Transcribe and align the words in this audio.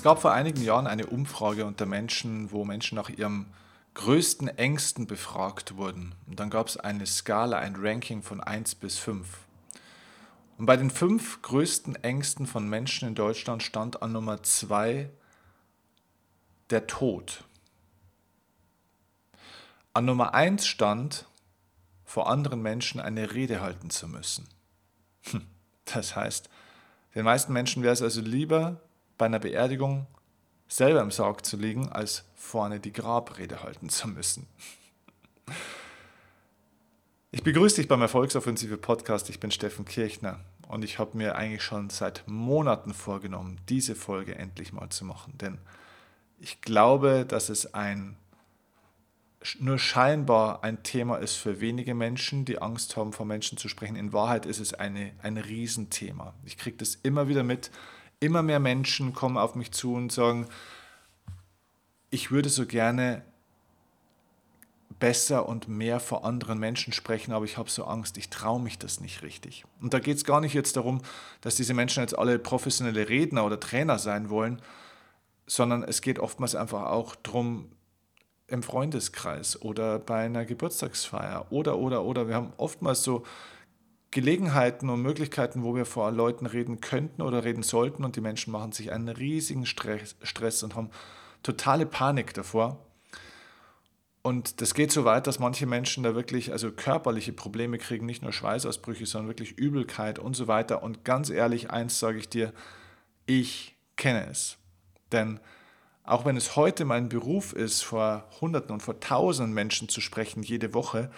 Es 0.00 0.04
gab 0.04 0.22
vor 0.22 0.32
einigen 0.32 0.62
Jahren 0.62 0.86
eine 0.86 1.04
Umfrage 1.04 1.66
unter 1.66 1.84
Menschen, 1.84 2.52
wo 2.52 2.64
Menschen 2.64 2.94
nach 2.94 3.10
ihrem 3.10 3.44
größten 3.92 4.48
Ängsten 4.48 5.06
befragt 5.06 5.76
wurden. 5.76 6.14
Und 6.26 6.40
dann 6.40 6.48
gab 6.48 6.68
es 6.68 6.78
eine 6.78 7.04
Skala, 7.04 7.58
ein 7.58 7.76
Ranking 7.76 8.22
von 8.22 8.40
1 8.40 8.76
bis 8.76 8.96
5. 8.96 9.28
Und 10.56 10.64
bei 10.64 10.78
den 10.78 10.88
fünf 10.88 11.42
größten 11.42 11.96
Ängsten 12.02 12.46
von 12.46 12.66
Menschen 12.66 13.08
in 13.08 13.14
Deutschland 13.14 13.62
stand 13.62 14.00
an 14.00 14.12
Nummer 14.12 14.42
2 14.42 15.10
der 16.70 16.86
Tod. 16.86 17.44
An 19.92 20.06
Nummer 20.06 20.32
1 20.32 20.66
stand, 20.66 21.26
vor 22.06 22.30
anderen 22.30 22.62
Menschen 22.62 23.02
eine 23.02 23.34
Rede 23.34 23.60
halten 23.60 23.90
zu 23.90 24.08
müssen. 24.08 24.48
Hm, 25.24 25.46
das 25.84 26.16
heißt, 26.16 26.48
den 27.14 27.26
meisten 27.26 27.52
Menschen 27.52 27.82
wäre 27.82 27.92
es 27.92 28.00
also 28.00 28.22
lieber, 28.22 28.80
bei 29.20 29.26
einer 29.26 29.38
Beerdigung 29.38 30.06
selber 30.66 31.02
im 31.02 31.10
Sarg 31.10 31.44
zu 31.44 31.58
liegen, 31.58 31.90
als 31.90 32.24
vorne 32.34 32.80
die 32.80 32.92
Grabrede 32.92 33.62
halten 33.62 33.90
zu 33.90 34.08
müssen. 34.08 34.46
Ich 37.30 37.42
begrüße 37.42 37.76
dich 37.76 37.86
beim 37.86 38.00
Erfolgsoffensive 38.00 38.78
Podcast. 38.78 39.28
Ich 39.28 39.38
bin 39.38 39.50
Steffen 39.50 39.84
Kirchner 39.84 40.40
und 40.68 40.84
ich 40.84 40.98
habe 40.98 41.18
mir 41.18 41.36
eigentlich 41.36 41.62
schon 41.62 41.90
seit 41.90 42.24
Monaten 42.26 42.94
vorgenommen, 42.94 43.60
diese 43.68 43.94
Folge 43.94 44.36
endlich 44.36 44.72
mal 44.72 44.88
zu 44.88 45.04
machen. 45.04 45.36
Denn 45.36 45.58
ich 46.38 46.62
glaube, 46.62 47.26
dass 47.28 47.50
es 47.50 47.74
ein 47.74 48.16
nur 49.58 49.78
scheinbar 49.78 50.64
ein 50.64 50.82
Thema 50.82 51.16
ist 51.16 51.36
für 51.36 51.60
wenige 51.60 51.94
Menschen, 51.94 52.46
die 52.46 52.60
Angst 52.60 52.96
haben, 52.96 53.12
vor 53.12 53.26
Menschen 53.26 53.58
zu 53.58 53.68
sprechen. 53.68 53.96
In 53.96 54.12
Wahrheit 54.14 54.46
ist 54.46 54.60
es 54.60 54.74
eine, 54.74 55.12
ein 55.22 55.36
Riesenthema. 55.36 56.34
Ich 56.44 56.56
kriege 56.56 56.76
das 56.76 56.94
immer 56.94 57.28
wieder 57.28 57.42
mit, 57.42 57.70
immer 58.20 58.42
mehr 58.42 58.60
Menschen 58.60 59.14
kommen 59.14 59.38
auf 59.38 59.54
mich 59.54 59.72
zu 59.72 59.94
und 59.94 60.12
sagen, 60.12 60.46
ich 62.10 62.30
würde 62.30 62.48
so 62.48 62.66
gerne 62.66 63.22
besser 64.98 65.48
und 65.48 65.66
mehr 65.66 65.98
vor 65.98 66.24
anderen 66.24 66.58
Menschen 66.58 66.92
sprechen, 66.92 67.32
aber 67.32 67.46
ich 67.46 67.56
habe 67.56 67.70
so 67.70 67.84
Angst, 67.84 68.18
ich 68.18 68.28
traue 68.28 68.60
mich 68.60 68.78
das 68.78 69.00
nicht 69.00 69.22
richtig. 69.22 69.64
Und 69.80 69.94
da 69.94 69.98
geht 69.98 70.18
es 70.18 70.24
gar 70.24 70.40
nicht 70.40 70.52
jetzt 70.52 70.76
darum, 70.76 71.00
dass 71.40 71.54
diese 71.54 71.72
Menschen 71.72 72.02
jetzt 72.02 72.18
alle 72.18 72.38
professionelle 72.38 73.08
Redner 73.08 73.46
oder 73.46 73.58
Trainer 73.58 73.98
sein 73.98 74.28
wollen, 74.28 74.60
sondern 75.46 75.82
es 75.82 76.02
geht 76.02 76.18
oftmals 76.18 76.54
einfach 76.54 76.90
auch 76.90 77.16
darum, 77.16 77.72
im 78.50 78.62
Freundeskreis 78.62 79.62
oder 79.62 79.98
bei 79.98 80.24
einer 80.24 80.44
Geburtstagsfeier 80.44 81.46
oder, 81.50 81.78
oder, 81.78 82.04
oder. 82.04 82.28
Wir 82.28 82.34
haben 82.34 82.52
oftmals 82.56 83.02
so 83.02 83.24
Gelegenheiten 84.10 84.90
und 84.90 85.02
Möglichkeiten, 85.02 85.62
wo 85.62 85.76
wir 85.76 85.84
vor 85.84 86.10
Leuten 86.10 86.46
reden 86.46 86.80
könnten 86.80 87.22
oder 87.22 87.44
reden 87.44 87.62
sollten 87.62 88.04
und 88.04 88.16
die 88.16 88.20
Menschen 88.20 88.52
machen 88.52 88.72
sich 88.72 88.90
einen 88.90 89.08
riesigen 89.08 89.66
Stress, 89.66 90.62
und 90.62 90.74
haben 90.74 90.90
totale 91.42 91.86
Panik 91.86 92.34
davor. 92.34 92.84
Und 94.22 94.60
das 94.60 94.74
geht 94.74 94.92
so 94.92 95.04
weit, 95.04 95.26
dass 95.26 95.38
manche 95.38 95.64
Menschen 95.64 96.02
da 96.02 96.14
wirklich 96.14 96.52
also 96.52 96.70
körperliche 96.70 97.32
Probleme 97.32 97.78
kriegen, 97.78 98.04
nicht 98.04 98.22
nur 98.22 98.32
Schweißausbrüche, 98.32 99.06
sondern 99.06 99.28
wirklich 99.28 99.52
Übelkeit 99.52 100.18
und 100.18 100.34
so 100.34 100.46
weiter. 100.46 100.82
Und 100.82 101.04
ganz 101.04 101.30
ehrlich, 101.30 101.70
eins 101.70 101.98
sage 101.98 102.18
ich 102.18 102.28
dir, 102.28 102.52
ich 103.24 103.76
kenne 103.96 104.26
es. 104.28 104.58
Denn 105.12 105.40
auch 106.02 106.24
wenn 106.24 106.36
es 106.36 106.56
heute 106.56 106.84
mein 106.84 107.08
Beruf 107.08 107.52
ist, 107.54 107.82
vor 107.82 108.28
Hunderten 108.40 108.72
und 108.72 108.82
vor 108.82 109.00
Tausenden 109.00 109.54
Menschen 109.54 109.88
zu 109.88 110.00
sprechen, 110.00 110.42
jede 110.42 110.74
Woche, 110.74 111.10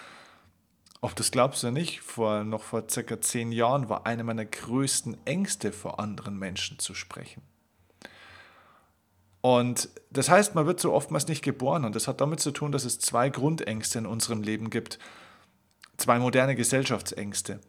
ob 1.02 1.16
das 1.16 1.32
glaubst 1.32 1.64
du 1.64 1.72
nicht, 1.72 2.00
vor, 2.00 2.44
noch 2.44 2.62
vor 2.62 2.84
circa 2.88 3.20
zehn 3.20 3.50
Jahren 3.50 3.88
war 3.88 4.06
eine 4.06 4.22
meiner 4.22 4.44
größten 4.44 5.16
Ängste, 5.26 5.72
vor 5.72 5.98
anderen 5.98 6.38
Menschen 6.38 6.78
zu 6.78 6.94
sprechen. 6.94 7.42
Und 9.40 9.88
das 10.10 10.30
heißt, 10.30 10.54
man 10.54 10.66
wird 10.66 10.78
so 10.78 10.92
oftmals 10.92 11.26
nicht 11.26 11.42
geboren. 11.42 11.84
Und 11.84 11.96
das 11.96 12.06
hat 12.06 12.20
damit 12.20 12.38
zu 12.38 12.52
tun, 12.52 12.70
dass 12.70 12.84
es 12.84 13.00
zwei 13.00 13.30
Grundängste 13.30 13.98
in 13.98 14.06
unserem 14.06 14.42
Leben 14.44 14.70
gibt. 14.70 15.00
Zwei 15.96 16.20
moderne 16.20 16.54
Gesellschaftsängste. 16.54 17.60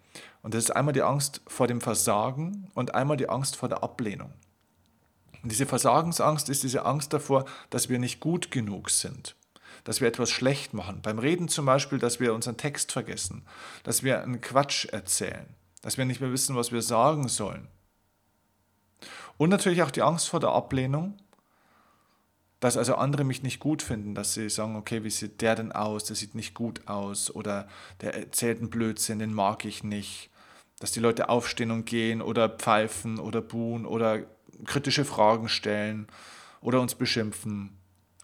Und 0.43 0.53
das 0.53 0.65
ist 0.65 0.71
einmal 0.71 0.93
die 0.93 1.01
Angst 1.01 1.41
vor 1.47 1.65
dem 1.65 1.81
Versagen 1.81 2.69
und 2.75 2.93
einmal 2.93 3.17
die 3.17 3.29
Angst 3.29 3.55
vor 3.55 3.67
der 3.67 3.81
Ablehnung. 3.81 4.31
Und 5.41 5.51
diese 5.51 5.65
Versagensangst 5.65 6.49
ist 6.49 6.61
diese 6.61 6.85
Angst 6.85 7.11
davor, 7.11 7.45
dass 7.71 7.89
wir 7.89 7.97
nicht 7.97 8.19
gut 8.19 8.51
genug 8.51 8.91
sind 8.91 9.35
dass 9.83 10.01
wir 10.01 10.07
etwas 10.07 10.29
schlecht 10.29 10.73
machen. 10.73 11.01
Beim 11.01 11.19
Reden 11.19 11.47
zum 11.47 11.65
Beispiel, 11.65 11.99
dass 11.99 12.19
wir 12.19 12.33
unseren 12.33 12.57
Text 12.57 12.91
vergessen, 12.91 13.45
dass 13.83 14.03
wir 14.03 14.21
einen 14.21 14.41
Quatsch 14.41 14.85
erzählen, 14.85 15.45
dass 15.81 15.97
wir 15.97 16.05
nicht 16.05 16.21
mehr 16.21 16.31
wissen, 16.31 16.55
was 16.55 16.71
wir 16.71 16.81
sagen 16.81 17.27
sollen. 17.27 17.67
Und 19.37 19.49
natürlich 19.49 19.83
auch 19.83 19.91
die 19.91 20.01
Angst 20.01 20.29
vor 20.29 20.39
der 20.39 20.51
Ablehnung, 20.51 21.17
dass 22.59 22.77
also 22.77 22.95
andere 22.95 23.25
mich 23.25 23.43
nicht 23.43 23.59
gut 23.59 23.81
finden, 23.81 24.15
dass 24.15 24.35
sie 24.35 24.49
sagen, 24.49 24.77
okay, 24.77 25.03
wie 25.03 25.09
sieht 25.09 25.41
der 25.41 25.55
denn 25.55 25.73
aus, 25.73 26.05
der 26.05 26.15
sieht 26.15 26.33
nicht 26.33 26.53
gut 26.53 26.87
aus 26.87 27.29
oder 27.29 27.67
der 27.99 28.15
erzählt 28.15 28.59
einen 28.59 28.69
Blödsinn, 28.69 29.19
den 29.19 29.33
mag 29.33 29.65
ich 29.65 29.83
nicht. 29.83 30.29
Dass 30.79 30.93
die 30.93 31.01
Leute 31.01 31.27
aufstehen 31.27 31.71
und 31.71 31.85
gehen 31.85 32.21
oder 32.21 32.47
pfeifen 32.47 33.19
oder 33.19 33.41
buhen 33.41 33.85
oder 33.85 34.23
kritische 34.63 35.03
Fragen 35.03 35.49
stellen 35.49 36.07
oder 36.61 36.79
uns 36.79 36.95
beschimpfen 36.95 37.77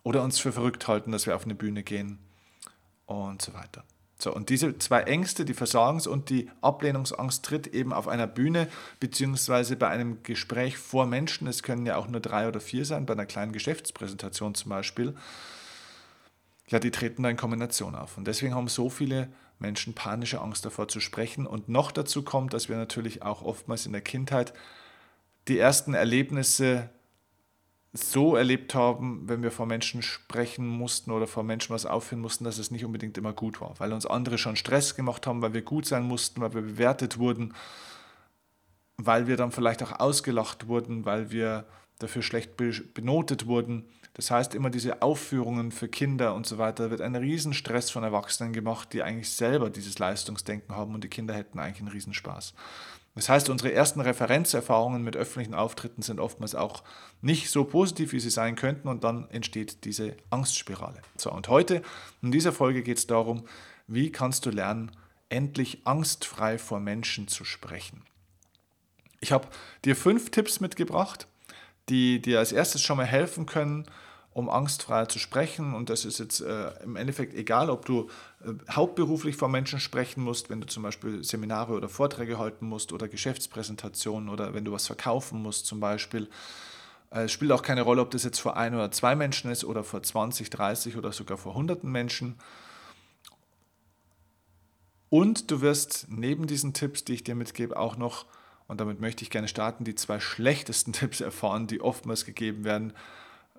oder 0.03 0.23
uns 0.23 0.39
für 0.39 0.51
verrückt 0.51 0.87
halten, 0.87 1.11
dass 1.11 1.25
wir 1.25 1.35
auf 1.35 1.45
eine 1.45 1.55
Bühne 1.55 1.83
gehen 1.83 2.19
und 3.05 3.41
so 3.41 3.53
weiter. 3.53 3.83
So, 4.21 4.33
und 4.33 4.49
diese 4.49 4.77
zwei 4.79 5.03
Ängste, 5.03 5.45
die 5.45 5.53
Versagens- 5.53 6.05
und 6.05 6.29
die 6.29 6.49
Ablehnungsangst, 6.59 7.43
tritt 7.43 7.67
eben 7.67 7.93
auf 7.93 8.09
einer 8.09 8.27
Bühne 8.27 8.67
beziehungsweise 8.99 9.77
bei 9.77 9.87
einem 9.87 10.23
Gespräch 10.23 10.77
vor 10.77 11.05
Menschen, 11.05 11.47
es 11.47 11.63
können 11.63 11.85
ja 11.85 11.95
auch 11.95 12.09
nur 12.09 12.19
drei 12.19 12.49
oder 12.49 12.59
vier 12.59 12.83
sein, 12.83 13.05
bei 13.05 13.13
einer 13.13 13.25
kleinen 13.25 13.53
Geschäftspräsentation 13.53 14.55
zum 14.55 14.69
Beispiel, 14.69 15.15
ja, 16.67 16.79
die 16.79 16.91
treten 16.91 17.23
da 17.23 17.29
in 17.29 17.37
Kombination 17.37 17.95
auf. 17.95 18.17
Und 18.17 18.27
deswegen 18.27 18.53
haben 18.53 18.67
so 18.67 18.89
viele 18.89 19.29
Menschen 19.57 19.93
panische 19.93 20.41
Angst 20.41 20.65
davor 20.65 20.89
zu 20.89 20.99
sprechen. 20.99 21.47
Und 21.47 21.69
noch 21.69 21.91
dazu 21.91 22.23
kommt, 22.23 22.53
dass 22.53 22.69
wir 22.69 22.75
natürlich 22.75 23.23
auch 23.23 23.41
oftmals 23.41 23.85
in 23.85 23.93
der 23.93 24.01
Kindheit 24.01 24.53
die 25.47 25.57
ersten 25.57 25.93
Erlebnisse 25.93 26.89
so 27.91 28.35
erlebt 28.35 28.75
haben, 28.75 29.27
wenn 29.27 29.41
wir 29.41 29.51
vor 29.51 29.65
Menschen 29.65 30.01
sprechen 30.01 30.67
mussten 30.67 31.11
oder 31.11 31.25
vor 31.25 31.43
Menschen 31.43 31.73
was 31.73 31.87
aufführen 31.87 32.21
mussten, 32.21 32.43
dass 32.43 32.59
es 32.59 32.69
nicht 32.69 32.85
unbedingt 32.85 33.17
immer 33.17 33.33
gut 33.33 33.61
war, 33.61 33.73
weil 33.79 33.93
uns 33.93 34.05
andere 34.05 34.37
schon 34.37 34.55
Stress 34.55 34.95
gemacht 34.95 35.25
haben, 35.25 35.41
weil 35.41 35.53
wir 35.53 35.63
gut 35.63 35.85
sein 35.87 36.03
mussten, 36.03 36.41
weil 36.41 36.53
wir 36.53 36.61
bewertet 36.61 37.17
wurden, 37.17 37.53
weil 38.97 39.27
wir 39.27 39.37
dann 39.37 39.51
vielleicht 39.51 39.81
auch 39.81 39.99
ausgelacht 39.99 40.67
wurden, 40.67 41.05
weil 41.05 41.31
wir 41.31 41.65
dafür 41.97 42.21
schlecht 42.21 42.57
benotet 42.57 43.47
wurden. 43.47 43.85
Das 44.13 44.29
heißt, 44.31 44.53
immer 44.53 44.69
diese 44.69 45.01
Aufführungen 45.01 45.71
für 45.71 45.87
Kinder 45.87 46.35
und 46.35 46.45
so 46.45 46.57
weiter, 46.57 46.91
wird 46.91 47.01
ein 47.01 47.15
Riesenstress 47.15 47.89
von 47.89 48.03
Erwachsenen 48.03 48.53
gemacht, 48.53 48.93
die 48.93 49.01
eigentlich 49.01 49.31
selber 49.31 49.69
dieses 49.69 49.97
Leistungsdenken 49.97 50.75
haben 50.75 50.93
und 50.93 51.03
die 51.03 51.09
Kinder 51.09 51.33
hätten 51.33 51.59
eigentlich 51.59 51.81
einen 51.81 51.89
Riesenspaß. 51.89 52.53
Das 53.19 53.27
heißt, 53.27 53.49
unsere 53.49 53.73
ersten 53.73 53.99
Referenzerfahrungen 53.99 55.03
mit 55.03 55.17
öffentlichen 55.17 55.53
Auftritten 55.53 56.01
sind 56.01 56.21
oftmals 56.21 56.55
auch 56.55 56.83
nicht 57.21 57.49
so 57.49 57.65
positiv, 57.65 58.13
wie 58.13 58.19
sie 58.21 58.29
sein 58.29 58.55
könnten 58.55 58.87
und 58.87 59.03
dann 59.03 59.29
entsteht 59.29 59.83
diese 59.83 60.15
Angstspirale. 60.29 61.01
So, 61.17 61.29
und 61.29 61.49
heute 61.49 61.81
in 62.21 62.31
dieser 62.31 62.53
Folge 62.53 62.81
geht 62.81 62.97
es 62.97 63.07
darum, 63.07 63.43
wie 63.87 64.09
kannst 64.09 64.45
du 64.45 64.51
lernen, 64.51 64.93
endlich 65.27 65.85
angstfrei 65.85 66.57
vor 66.57 66.79
Menschen 66.79 67.27
zu 67.27 67.43
sprechen. 67.43 68.03
Ich 69.19 69.33
habe 69.33 69.49
dir 69.83 69.97
fünf 69.97 70.31
Tipps 70.31 70.61
mitgebracht, 70.61 71.27
die 71.89 72.21
dir 72.21 72.39
als 72.39 72.53
erstes 72.53 72.81
schon 72.81 72.95
mal 72.95 73.05
helfen 73.05 73.45
können, 73.45 73.83
um 74.31 74.49
angstfrei 74.49 75.07
zu 75.07 75.19
sprechen. 75.19 75.73
Und 75.73 75.89
das 75.89 76.05
ist 76.05 76.19
jetzt 76.19 76.39
äh, 76.39 76.69
im 76.83 76.95
Endeffekt 76.95 77.33
egal, 77.33 77.69
ob 77.69 77.85
du 77.85 78.09
hauptberuflich 78.69 79.35
vor 79.35 79.49
Menschen 79.49 79.79
sprechen 79.79 80.23
musst, 80.23 80.49
wenn 80.49 80.61
du 80.61 80.67
zum 80.67 80.83
Beispiel 80.83 81.23
Seminare 81.23 81.73
oder 81.73 81.89
Vorträge 81.89 82.37
halten 82.37 82.67
musst 82.67 82.93
oder 82.93 83.07
Geschäftspräsentationen 83.07 84.29
oder 84.29 84.53
wenn 84.53 84.65
du 84.65 84.71
was 84.71 84.87
verkaufen 84.87 85.41
musst 85.41 85.65
zum 85.65 85.79
Beispiel. 85.79 86.29
Äh, 87.11 87.23
es 87.23 87.31
spielt 87.31 87.51
auch 87.51 87.61
keine 87.61 87.81
Rolle, 87.81 88.01
ob 88.01 88.11
das 88.11 88.23
jetzt 88.23 88.39
vor 88.39 88.55
ein 88.55 88.73
oder 88.73 88.91
zwei 88.91 89.15
Menschen 89.15 89.51
ist 89.51 89.65
oder 89.65 89.83
vor 89.83 90.01
20, 90.01 90.49
30 90.49 90.95
oder 90.95 91.11
sogar 91.11 91.37
vor 91.37 91.53
hunderten 91.53 91.91
Menschen. 91.91 92.35
Und 95.09 95.51
du 95.51 95.61
wirst 95.61 96.05
neben 96.09 96.47
diesen 96.47 96.73
Tipps, 96.73 97.03
die 97.03 97.15
ich 97.15 97.23
dir 97.23 97.35
mitgebe, 97.35 97.77
auch 97.77 97.97
noch, 97.97 98.25
und 98.67 98.79
damit 98.79 99.01
möchte 99.01 99.23
ich 99.23 99.31
gerne 99.31 99.47
starten, 99.47 99.83
die 99.83 99.95
zwei 99.95 100.19
schlechtesten 100.19 100.93
Tipps 100.93 101.19
erfahren, 101.19 101.67
die 101.67 101.81
oftmals 101.81 102.23
gegeben 102.25 102.63
werden, 102.63 102.93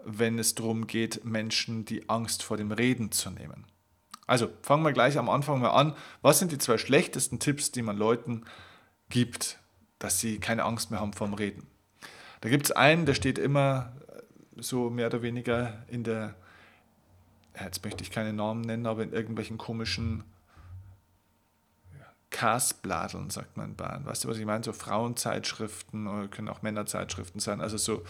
wenn 0.05 0.39
es 0.39 0.55
darum 0.55 0.87
geht, 0.87 1.25
Menschen 1.27 1.85
die 1.85 2.09
Angst 2.09 2.43
vor 2.43 2.57
dem 2.57 2.73
Reden 2.73 3.13
zu 3.13 3.31
nehmen. 3.31 3.67
Also 4.31 4.49
fangen 4.63 4.85
wir 4.85 4.93
gleich 4.93 5.19
am 5.19 5.29
Anfang 5.29 5.61
mal 5.61 5.71
an. 5.71 5.93
Was 6.23 6.39
sind 6.39 6.53
die 6.53 6.59
zwei 6.59 6.79
schlechtesten 6.79 7.41
Tipps, 7.41 7.73
die 7.73 7.83
man 7.83 7.97
Leuten 7.97 8.45
gibt, 9.09 9.59
dass 9.99 10.21
sie 10.21 10.39
keine 10.39 10.63
Angst 10.63 10.93
mehr 10.93 11.01
haben 11.01 11.13
vor 11.13 11.27
dem 11.27 11.35
Reden? 11.35 11.67
Da 12.41 12.49
gibt 12.49 12.67
es 12.67 12.71
einen, 12.71 13.07
der 13.07 13.15
steht 13.15 13.39
immer 13.41 13.93
so 14.55 14.89
mehr 14.89 15.09
oder 15.09 15.23
weniger 15.23 15.83
in 15.89 16.05
der, 16.05 16.37
jetzt 17.61 17.85
möchte 17.85 18.05
ich 18.05 18.13
keine 18.13 18.33
Namen 18.33 18.61
nennen, 18.61 18.87
aber 18.87 19.03
in 19.03 19.13
irgendwelchen 19.13 19.59
komischen 19.59 20.23
Kasbladeln, 22.31 23.31
sagt 23.31 23.57
man 23.57 23.71
in 23.71 23.77
Bayern. 23.77 24.07
Weißt 24.07 24.25
du, 24.25 24.29
was 24.29 24.39
ich 24.39 24.47
meine? 24.47 24.65
So 24.65 24.73
Frauenzeitschriften 24.73 26.07
oder 26.07 26.29
können 26.29 26.49
auch 26.49 26.63
Männerzeitschriften 26.63 27.41
sein. 27.41 27.61
Also 27.61 27.77
so 27.77 28.03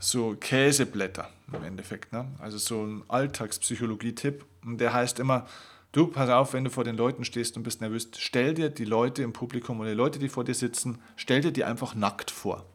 so 0.00 0.34
Käseblätter 0.34 1.28
im 1.52 1.62
Endeffekt. 1.62 2.12
Ne? 2.12 2.26
Also 2.38 2.58
so 2.58 2.82
ein 2.82 3.04
Alltagspsychologie-Tipp. 3.08 4.44
Und 4.64 4.78
der 4.78 4.92
heißt 4.94 5.20
immer, 5.20 5.46
du, 5.92 6.06
pass 6.06 6.30
auf, 6.30 6.54
wenn 6.54 6.64
du 6.64 6.70
vor 6.70 6.84
den 6.84 6.96
Leuten 6.96 7.24
stehst 7.24 7.56
und 7.56 7.62
bist 7.62 7.80
nervös, 7.80 8.08
stell 8.16 8.54
dir 8.54 8.70
die 8.70 8.86
Leute 8.86 9.22
im 9.22 9.32
Publikum 9.32 9.78
oder 9.78 9.90
die 9.90 9.96
Leute, 9.96 10.18
die 10.18 10.28
vor 10.28 10.44
dir 10.44 10.54
sitzen, 10.54 10.98
stell 11.16 11.42
dir 11.42 11.52
die 11.52 11.64
einfach 11.64 11.94
nackt 11.94 12.30
vor. 12.30 12.66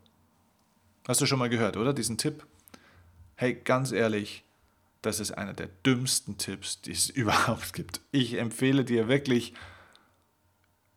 Hast 1.07 1.19
du 1.19 1.25
schon 1.25 1.39
mal 1.39 1.49
gehört, 1.49 1.77
oder? 1.77 1.93
Diesen 1.93 2.17
Tipp? 2.17 2.45
Hey, 3.35 3.55
ganz 3.55 3.91
ehrlich, 3.91 4.43
das 5.01 5.19
ist 5.19 5.31
einer 5.31 5.53
der 5.53 5.67
dümmsten 5.85 6.37
Tipps, 6.37 6.81
die 6.81 6.91
es 6.91 7.09
überhaupt 7.09 7.73
gibt. 7.73 8.01
Ich 8.11 8.35
empfehle 8.35 8.85
dir 8.85 9.07
wirklich, 9.07 9.53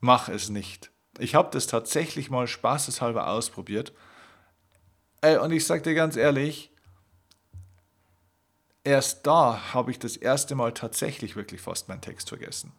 mach 0.00 0.28
es 0.28 0.48
nicht. 0.48 0.90
Ich 1.18 1.34
habe 1.34 1.50
das 1.52 1.66
tatsächlich 1.66 2.30
mal 2.30 2.46
spaßeshalber 2.46 3.28
ausprobiert 3.28 3.92
Ey, 5.20 5.36
und 5.38 5.50
ich 5.50 5.66
sag 5.66 5.82
dir 5.82 5.94
ganz 5.94 6.16
ehrlich, 6.16 6.70
erst 8.84 9.26
da 9.26 9.74
habe 9.74 9.90
ich 9.90 9.98
das 9.98 10.16
erste 10.16 10.54
Mal 10.54 10.72
tatsächlich 10.72 11.34
wirklich 11.34 11.60
fast 11.60 11.88
meinen 11.88 12.00
Text 12.00 12.28
vergessen. 12.28 12.72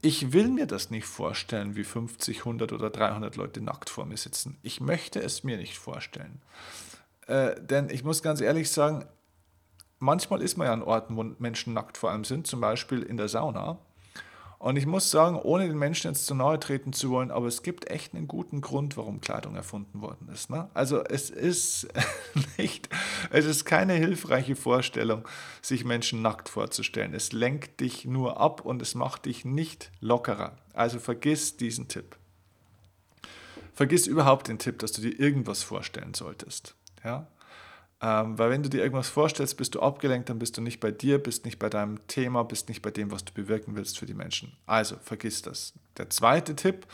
Ich 0.00 0.32
will 0.32 0.48
mir 0.48 0.66
das 0.66 0.90
nicht 0.90 1.06
vorstellen, 1.06 1.74
wie 1.74 1.84
50, 1.84 2.38
100 2.38 2.72
oder 2.72 2.88
300 2.88 3.36
Leute 3.36 3.60
nackt 3.60 3.90
vor 3.90 4.06
mir 4.06 4.16
sitzen. 4.16 4.58
Ich 4.62 4.80
möchte 4.80 5.20
es 5.20 5.44
mir 5.44 5.56
nicht 5.56 5.76
vorstellen. 5.76 6.40
Äh, 7.26 7.60
denn 7.60 7.90
ich 7.90 8.04
muss 8.04 8.22
ganz 8.22 8.40
ehrlich 8.40 8.70
sagen, 8.70 9.04
manchmal 9.98 10.40
ist 10.40 10.56
man 10.56 10.68
ja 10.68 10.72
an 10.72 10.82
Orten, 10.82 11.16
wo 11.16 11.24
Menschen 11.24 11.74
nackt 11.74 11.98
vor 11.98 12.12
allem 12.12 12.24
sind, 12.24 12.46
zum 12.46 12.60
Beispiel 12.60 13.02
in 13.02 13.16
der 13.16 13.28
Sauna. 13.28 13.78
Und 14.60 14.76
ich 14.76 14.84
muss 14.84 15.10
sagen, 15.10 15.36
ohne 15.36 15.66
den 15.66 15.78
Menschen 15.78 16.08
jetzt 16.08 16.26
zu 16.26 16.34
nahe 16.34 16.60
treten 16.60 16.92
zu 16.92 17.08
wollen, 17.08 17.30
aber 17.30 17.46
es 17.46 17.62
gibt 17.62 17.90
echt 17.90 18.14
einen 18.14 18.28
guten 18.28 18.60
Grund, 18.60 18.98
warum 18.98 19.22
Kleidung 19.22 19.56
erfunden 19.56 20.02
worden 20.02 20.28
ist. 20.30 20.50
Ne? 20.50 20.68
Also 20.74 21.02
es 21.02 21.30
ist 21.30 21.88
nicht, 22.58 22.90
es 23.30 23.46
ist 23.46 23.64
keine 23.64 23.94
hilfreiche 23.94 24.56
Vorstellung, 24.56 25.26
sich 25.62 25.86
Menschen 25.86 26.20
nackt 26.20 26.50
vorzustellen. 26.50 27.14
Es 27.14 27.32
lenkt 27.32 27.80
dich 27.80 28.04
nur 28.04 28.38
ab 28.38 28.60
und 28.60 28.82
es 28.82 28.94
macht 28.94 29.24
dich 29.24 29.46
nicht 29.46 29.90
lockerer. 30.00 30.58
Also 30.74 30.98
vergiss 30.98 31.56
diesen 31.56 31.88
Tipp. 31.88 32.16
Vergiss 33.72 34.06
überhaupt 34.06 34.48
den 34.48 34.58
Tipp, 34.58 34.80
dass 34.80 34.92
du 34.92 35.00
dir 35.00 35.18
irgendwas 35.18 35.62
vorstellen 35.62 36.12
solltest. 36.12 36.74
Ja? 37.02 37.28
Ähm, 38.02 38.38
weil 38.38 38.50
wenn 38.50 38.62
du 38.62 38.70
dir 38.70 38.82
irgendwas 38.82 39.10
vorstellst, 39.10 39.58
bist 39.58 39.74
du 39.74 39.80
abgelenkt, 39.80 40.30
dann 40.30 40.38
bist 40.38 40.56
du 40.56 40.62
nicht 40.62 40.80
bei 40.80 40.90
dir, 40.90 41.18
bist 41.18 41.44
nicht 41.44 41.58
bei 41.58 41.68
deinem 41.68 42.06
Thema, 42.06 42.44
bist 42.44 42.68
nicht 42.68 42.80
bei 42.80 42.90
dem, 42.90 43.10
was 43.10 43.24
du 43.24 43.32
bewirken 43.34 43.76
willst 43.76 43.98
für 43.98 44.06
die 44.06 44.14
Menschen. 44.14 44.56
Also 44.66 44.96
vergiss 45.02 45.42
das. 45.42 45.74
Der 45.98 46.08
zweite 46.08 46.56
Tipp, 46.56 46.86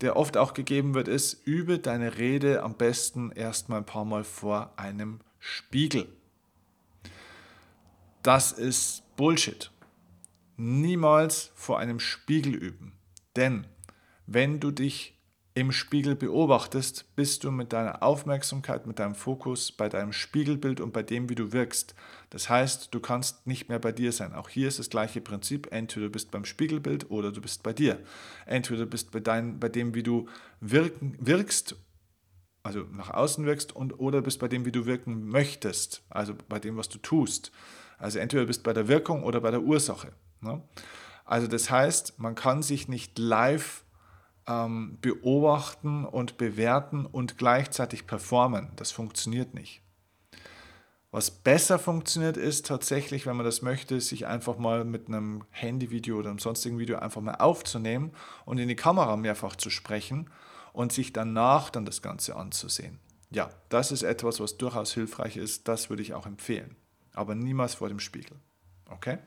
der 0.00 0.16
oft 0.16 0.36
auch 0.36 0.54
gegeben 0.54 0.94
wird, 0.94 1.06
ist, 1.06 1.46
übe 1.46 1.78
deine 1.78 2.18
Rede 2.18 2.62
am 2.62 2.74
besten 2.74 3.30
erstmal 3.30 3.78
ein 3.78 3.86
paar 3.86 4.04
Mal 4.04 4.24
vor 4.24 4.72
einem 4.76 5.20
Spiegel. 5.38 6.08
Das 8.22 8.50
ist 8.50 9.04
Bullshit. 9.16 9.70
Niemals 10.56 11.52
vor 11.54 11.78
einem 11.78 12.00
Spiegel 12.00 12.54
üben. 12.54 12.92
Denn 13.36 13.66
wenn 14.26 14.58
du 14.58 14.72
dich 14.72 15.17
im 15.58 15.72
Spiegel 15.72 16.14
beobachtest, 16.14 17.16
bist 17.16 17.42
du 17.42 17.50
mit 17.50 17.72
deiner 17.72 18.04
Aufmerksamkeit, 18.04 18.86
mit 18.86 19.00
deinem 19.00 19.16
Fokus 19.16 19.72
bei 19.72 19.88
deinem 19.88 20.12
Spiegelbild 20.12 20.80
und 20.80 20.92
bei 20.92 21.02
dem, 21.02 21.28
wie 21.28 21.34
du 21.34 21.52
wirkst. 21.52 21.96
Das 22.30 22.48
heißt, 22.48 22.94
du 22.94 23.00
kannst 23.00 23.44
nicht 23.44 23.68
mehr 23.68 23.80
bei 23.80 23.90
dir 23.90 24.12
sein. 24.12 24.34
Auch 24.34 24.48
hier 24.48 24.68
ist 24.68 24.78
das 24.78 24.88
gleiche 24.88 25.20
Prinzip. 25.20 25.66
Entweder 25.72 26.06
du 26.06 26.12
bist 26.12 26.30
beim 26.30 26.44
Spiegelbild 26.44 27.10
oder 27.10 27.32
du 27.32 27.40
bist 27.40 27.64
bei 27.64 27.72
dir. 27.72 27.98
Entweder 28.46 28.84
du 28.84 28.90
bist 28.90 29.10
bei, 29.10 29.18
dein, 29.18 29.58
bei 29.58 29.68
dem, 29.68 29.94
wie 29.94 30.04
du 30.04 30.28
wirken, 30.60 31.16
wirkst, 31.18 31.74
also 32.62 32.84
nach 32.92 33.10
außen 33.10 33.44
wirkst, 33.44 33.74
und, 33.74 33.98
oder 33.98 34.22
bist 34.22 34.38
bei 34.38 34.46
dem, 34.46 34.64
wie 34.64 34.72
du 34.72 34.86
wirken 34.86 35.26
möchtest, 35.26 36.04
also 36.08 36.34
bei 36.48 36.60
dem, 36.60 36.76
was 36.76 36.88
du 36.88 36.98
tust. 36.98 37.50
Also 37.98 38.20
entweder 38.20 38.42
du 38.44 38.46
bist 38.46 38.62
bei 38.62 38.72
der 38.72 38.86
Wirkung 38.86 39.24
oder 39.24 39.40
bei 39.40 39.50
der 39.50 39.62
Ursache. 39.62 40.12
Ne? 40.40 40.62
Also 41.24 41.48
das 41.48 41.68
heißt, 41.68 42.20
man 42.20 42.36
kann 42.36 42.62
sich 42.62 42.86
nicht 42.86 43.18
live 43.18 43.82
ähm, 44.48 44.98
beobachten 45.00 46.04
und 46.04 46.38
bewerten 46.38 47.06
und 47.06 47.38
gleichzeitig 47.38 48.06
performen. 48.06 48.72
Das 48.76 48.90
funktioniert 48.90 49.54
nicht. 49.54 49.82
Was 51.10 51.30
besser 51.30 51.78
funktioniert, 51.78 52.36
ist 52.36 52.66
tatsächlich, 52.66 53.26
wenn 53.26 53.36
man 53.36 53.46
das 53.46 53.62
möchte, 53.62 54.00
sich 54.00 54.26
einfach 54.26 54.58
mal 54.58 54.84
mit 54.84 55.08
einem 55.08 55.44
Handyvideo 55.50 56.18
oder 56.18 56.30
einem 56.30 56.38
sonstigen 56.38 56.78
Video 56.78 56.98
einfach 56.98 57.22
mal 57.22 57.36
aufzunehmen 57.36 58.12
und 58.44 58.58
in 58.58 58.68
die 58.68 58.76
Kamera 58.76 59.16
mehrfach 59.16 59.56
zu 59.56 59.70
sprechen 59.70 60.30
und 60.72 60.92
sich 60.92 61.12
danach 61.12 61.70
dann 61.70 61.86
das 61.86 62.02
Ganze 62.02 62.36
anzusehen. 62.36 62.98
Ja, 63.30 63.50
das 63.70 63.90
ist 63.90 64.02
etwas, 64.02 64.38
was 64.40 64.58
durchaus 64.58 64.92
hilfreich 64.92 65.36
ist. 65.36 65.66
Das 65.66 65.88
würde 65.88 66.02
ich 66.02 66.14
auch 66.14 66.26
empfehlen. 66.26 66.76
Aber 67.14 67.34
niemals 67.34 67.74
vor 67.74 67.88
dem 67.88 68.00
Spiegel. 68.00 68.36
Okay? 68.90 69.18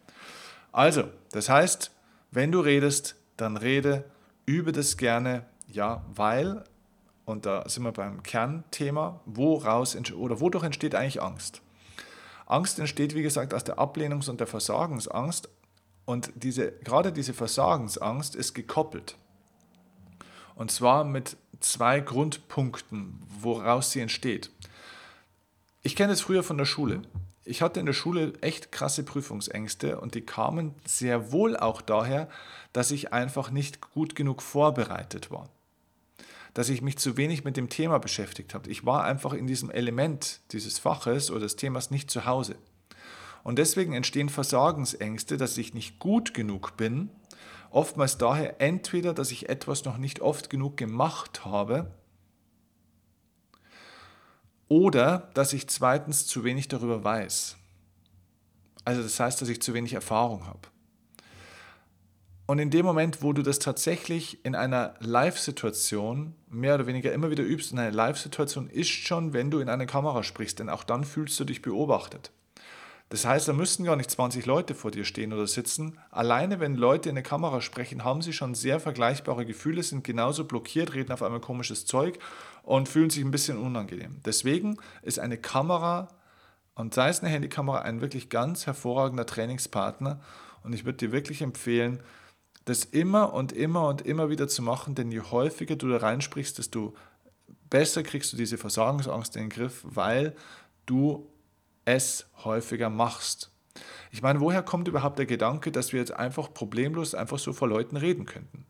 Also, 0.71 1.05
das 1.31 1.49
heißt, 1.49 1.91
wenn 2.31 2.51
du 2.51 2.59
redest, 2.61 3.15
dann 3.37 3.57
rede 3.57 4.05
übe 4.51 4.71
das 4.71 4.97
gerne, 4.97 5.45
ja, 5.67 6.03
weil, 6.13 6.63
und 7.25 7.45
da 7.45 7.67
sind 7.69 7.83
wir 7.83 7.91
beim 7.91 8.21
Kernthema, 8.23 9.21
woraus 9.25 9.95
oder 10.13 10.39
wodurch 10.41 10.63
entsteht 10.63 10.95
eigentlich 10.95 11.21
Angst? 11.21 11.61
Angst 12.45 12.79
entsteht, 12.79 13.15
wie 13.15 13.23
gesagt, 13.23 13.53
aus 13.53 13.63
der 13.63 13.79
Ablehnungs- 13.79 14.29
und 14.29 14.39
der 14.39 14.47
Versagensangst. 14.47 15.49
Und 16.05 16.31
diese, 16.35 16.71
gerade 16.83 17.13
diese 17.13 17.33
Versagensangst 17.33 18.35
ist 18.35 18.53
gekoppelt. 18.53 19.15
Und 20.55 20.69
zwar 20.69 21.05
mit 21.05 21.37
zwei 21.61 22.01
Grundpunkten, 22.01 23.19
woraus 23.39 23.91
sie 23.91 24.01
entsteht. 24.01 24.51
Ich 25.81 25.95
kenne 25.95 26.11
es 26.11 26.21
früher 26.21 26.43
von 26.43 26.57
der 26.57 26.65
Schule 26.65 27.03
ich 27.43 27.61
hatte 27.61 27.79
in 27.79 27.85
der 27.85 27.93
Schule 27.93 28.33
echt 28.41 28.71
krasse 28.71 29.03
Prüfungsängste 29.03 29.99
und 29.99 30.13
die 30.13 30.21
kamen 30.21 30.75
sehr 30.85 31.31
wohl 31.31 31.57
auch 31.57 31.81
daher, 31.81 32.29
dass 32.71 32.91
ich 32.91 33.13
einfach 33.13 33.49
nicht 33.49 33.81
gut 33.81 34.15
genug 34.15 34.41
vorbereitet 34.41 35.31
war. 35.31 35.49
Dass 36.53 36.69
ich 36.69 36.81
mich 36.81 36.97
zu 36.97 37.17
wenig 37.17 37.43
mit 37.43 37.57
dem 37.57 37.69
Thema 37.69 37.97
beschäftigt 37.97 38.53
habe. 38.53 38.69
Ich 38.69 38.85
war 38.85 39.03
einfach 39.03 39.33
in 39.33 39.47
diesem 39.47 39.71
Element 39.71 40.41
dieses 40.51 40.77
Faches 40.77 41.31
oder 41.31 41.41
des 41.41 41.55
Themas 41.55 41.89
nicht 41.89 42.11
zu 42.11 42.25
Hause. 42.25 42.57
Und 43.43 43.57
deswegen 43.57 43.93
entstehen 43.93 44.29
Versagensängste, 44.29 45.37
dass 45.37 45.57
ich 45.57 45.73
nicht 45.73 45.97
gut 45.97 46.35
genug 46.35 46.77
bin. 46.77 47.09
Oftmals 47.71 48.19
daher 48.19 48.61
entweder, 48.61 49.13
dass 49.13 49.31
ich 49.31 49.49
etwas 49.49 49.85
noch 49.85 49.97
nicht 49.97 50.19
oft 50.19 50.51
genug 50.51 50.77
gemacht 50.77 51.43
habe 51.43 51.91
oder 54.71 55.29
dass 55.33 55.51
ich 55.51 55.67
zweitens 55.67 56.27
zu 56.27 56.45
wenig 56.45 56.69
darüber 56.69 57.03
weiß. 57.03 57.57
Also 58.85 59.03
das 59.03 59.19
heißt, 59.19 59.41
dass 59.41 59.49
ich 59.49 59.61
zu 59.61 59.73
wenig 59.73 59.91
Erfahrung 59.91 60.47
habe. 60.47 60.61
Und 62.45 62.57
in 62.57 62.69
dem 62.69 62.85
Moment, 62.85 63.21
wo 63.21 63.33
du 63.33 63.41
das 63.41 63.59
tatsächlich 63.59 64.45
in 64.45 64.55
einer 64.55 64.93
Live-Situation 65.01 66.35
mehr 66.47 66.75
oder 66.75 66.87
weniger 66.87 67.11
immer 67.11 67.31
wieder 67.31 67.43
übst, 67.43 67.73
in 67.73 67.79
einer 67.79 67.91
Live-Situation 67.91 68.69
ist 68.69 68.87
schon, 68.87 69.33
wenn 69.33 69.51
du 69.51 69.59
in 69.59 69.67
eine 69.67 69.87
Kamera 69.87 70.23
sprichst, 70.23 70.59
denn 70.59 70.69
auch 70.69 70.85
dann 70.85 71.03
fühlst 71.03 71.37
du 71.37 71.43
dich 71.43 71.61
beobachtet. 71.61 72.31
Das 73.09 73.25
heißt, 73.25 73.49
da 73.49 73.51
müssten 73.51 73.83
gar 73.83 73.97
nicht 73.97 74.09
20 74.09 74.45
Leute 74.45 74.73
vor 74.73 74.89
dir 74.89 75.03
stehen 75.03 75.33
oder 75.33 75.47
sitzen. 75.47 75.99
Alleine, 76.11 76.61
wenn 76.61 76.75
Leute 76.75 77.09
in 77.09 77.17
eine 77.17 77.23
Kamera 77.23 77.59
sprechen, 77.59 78.05
haben 78.05 78.21
sie 78.21 78.31
schon 78.31 78.55
sehr 78.55 78.79
vergleichbare 78.79 79.45
Gefühle, 79.45 79.83
sind 79.83 80.05
genauso 80.05 80.45
blockiert, 80.45 80.93
reden 80.93 81.11
auf 81.11 81.23
einmal 81.23 81.41
komisches 81.41 81.85
Zeug 81.85 82.19
und 82.63 82.89
fühlen 82.89 83.09
sich 83.09 83.23
ein 83.23 83.31
bisschen 83.31 83.57
unangenehm. 83.57 84.21
Deswegen 84.25 84.77
ist 85.01 85.19
eine 85.19 85.37
Kamera 85.37 86.09
und 86.75 86.93
sei 86.93 87.09
es 87.09 87.21
eine 87.21 87.29
Handykamera 87.29 87.79
ein 87.79 88.01
wirklich 88.01 88.29
ganz 88.29 88.65
hervorragender 88.65 89.25
Trainingspartner 89.25 90.21
und 90.63 90.73
ich 90.73 90.85
würde 90.85 90.99
dir 90.99 91.11
wirklich 91.11 91.41
empfehlen, 91.41 92.01
das 92.65 92.85
immer 92.85 93.33
und 93.33 93.51
immer 93.51 93.87
und 93.87 94.01
immer 94.01 94.29
wieder 94.29 94.47
zu 94.47 94.61
machen, 94.61 94.95
denn 94.95 95.11
je 95.11 95.21
häufiger 95.21 95.75
du 95.75 95.89
da 95.89 95.97
reinsprichst, 95.97 96.57
desto 96.57 96.93
besser 97.69 98.03
kriegst 98.03 98.31
du 98.33 98.37
diese 98.37 98.57
Versagensangst 98.57 99.35
in 99.35 99.43
den 99.43 99.49
Griff, 99.49 99.81
weil 99.83 100.35
du 100.85 101.27
es 101.85 102.27
häufiger 102.43 102.89
machst. 102.89 103.51
Ich 104.11 104.21
meine, 104.21 104.41
woher 104.41 104.61
kommt 104.61 104.87
überhaupt 104.87 105.17
der 105.17 105.25
Gedanke, 105.25 105.71
dass 105.71 105.93
wir 105.93 105.99
jetzt 105.99 106.13
einfach 106.13 106.53
problemlos 106.53 107.15
einfach 107.15 107.39
so 107.39 107.53
vor 107.53 107.67
Leuten 107.67 107.97
reden 107.97 108.25
könnten? 108.25 108.65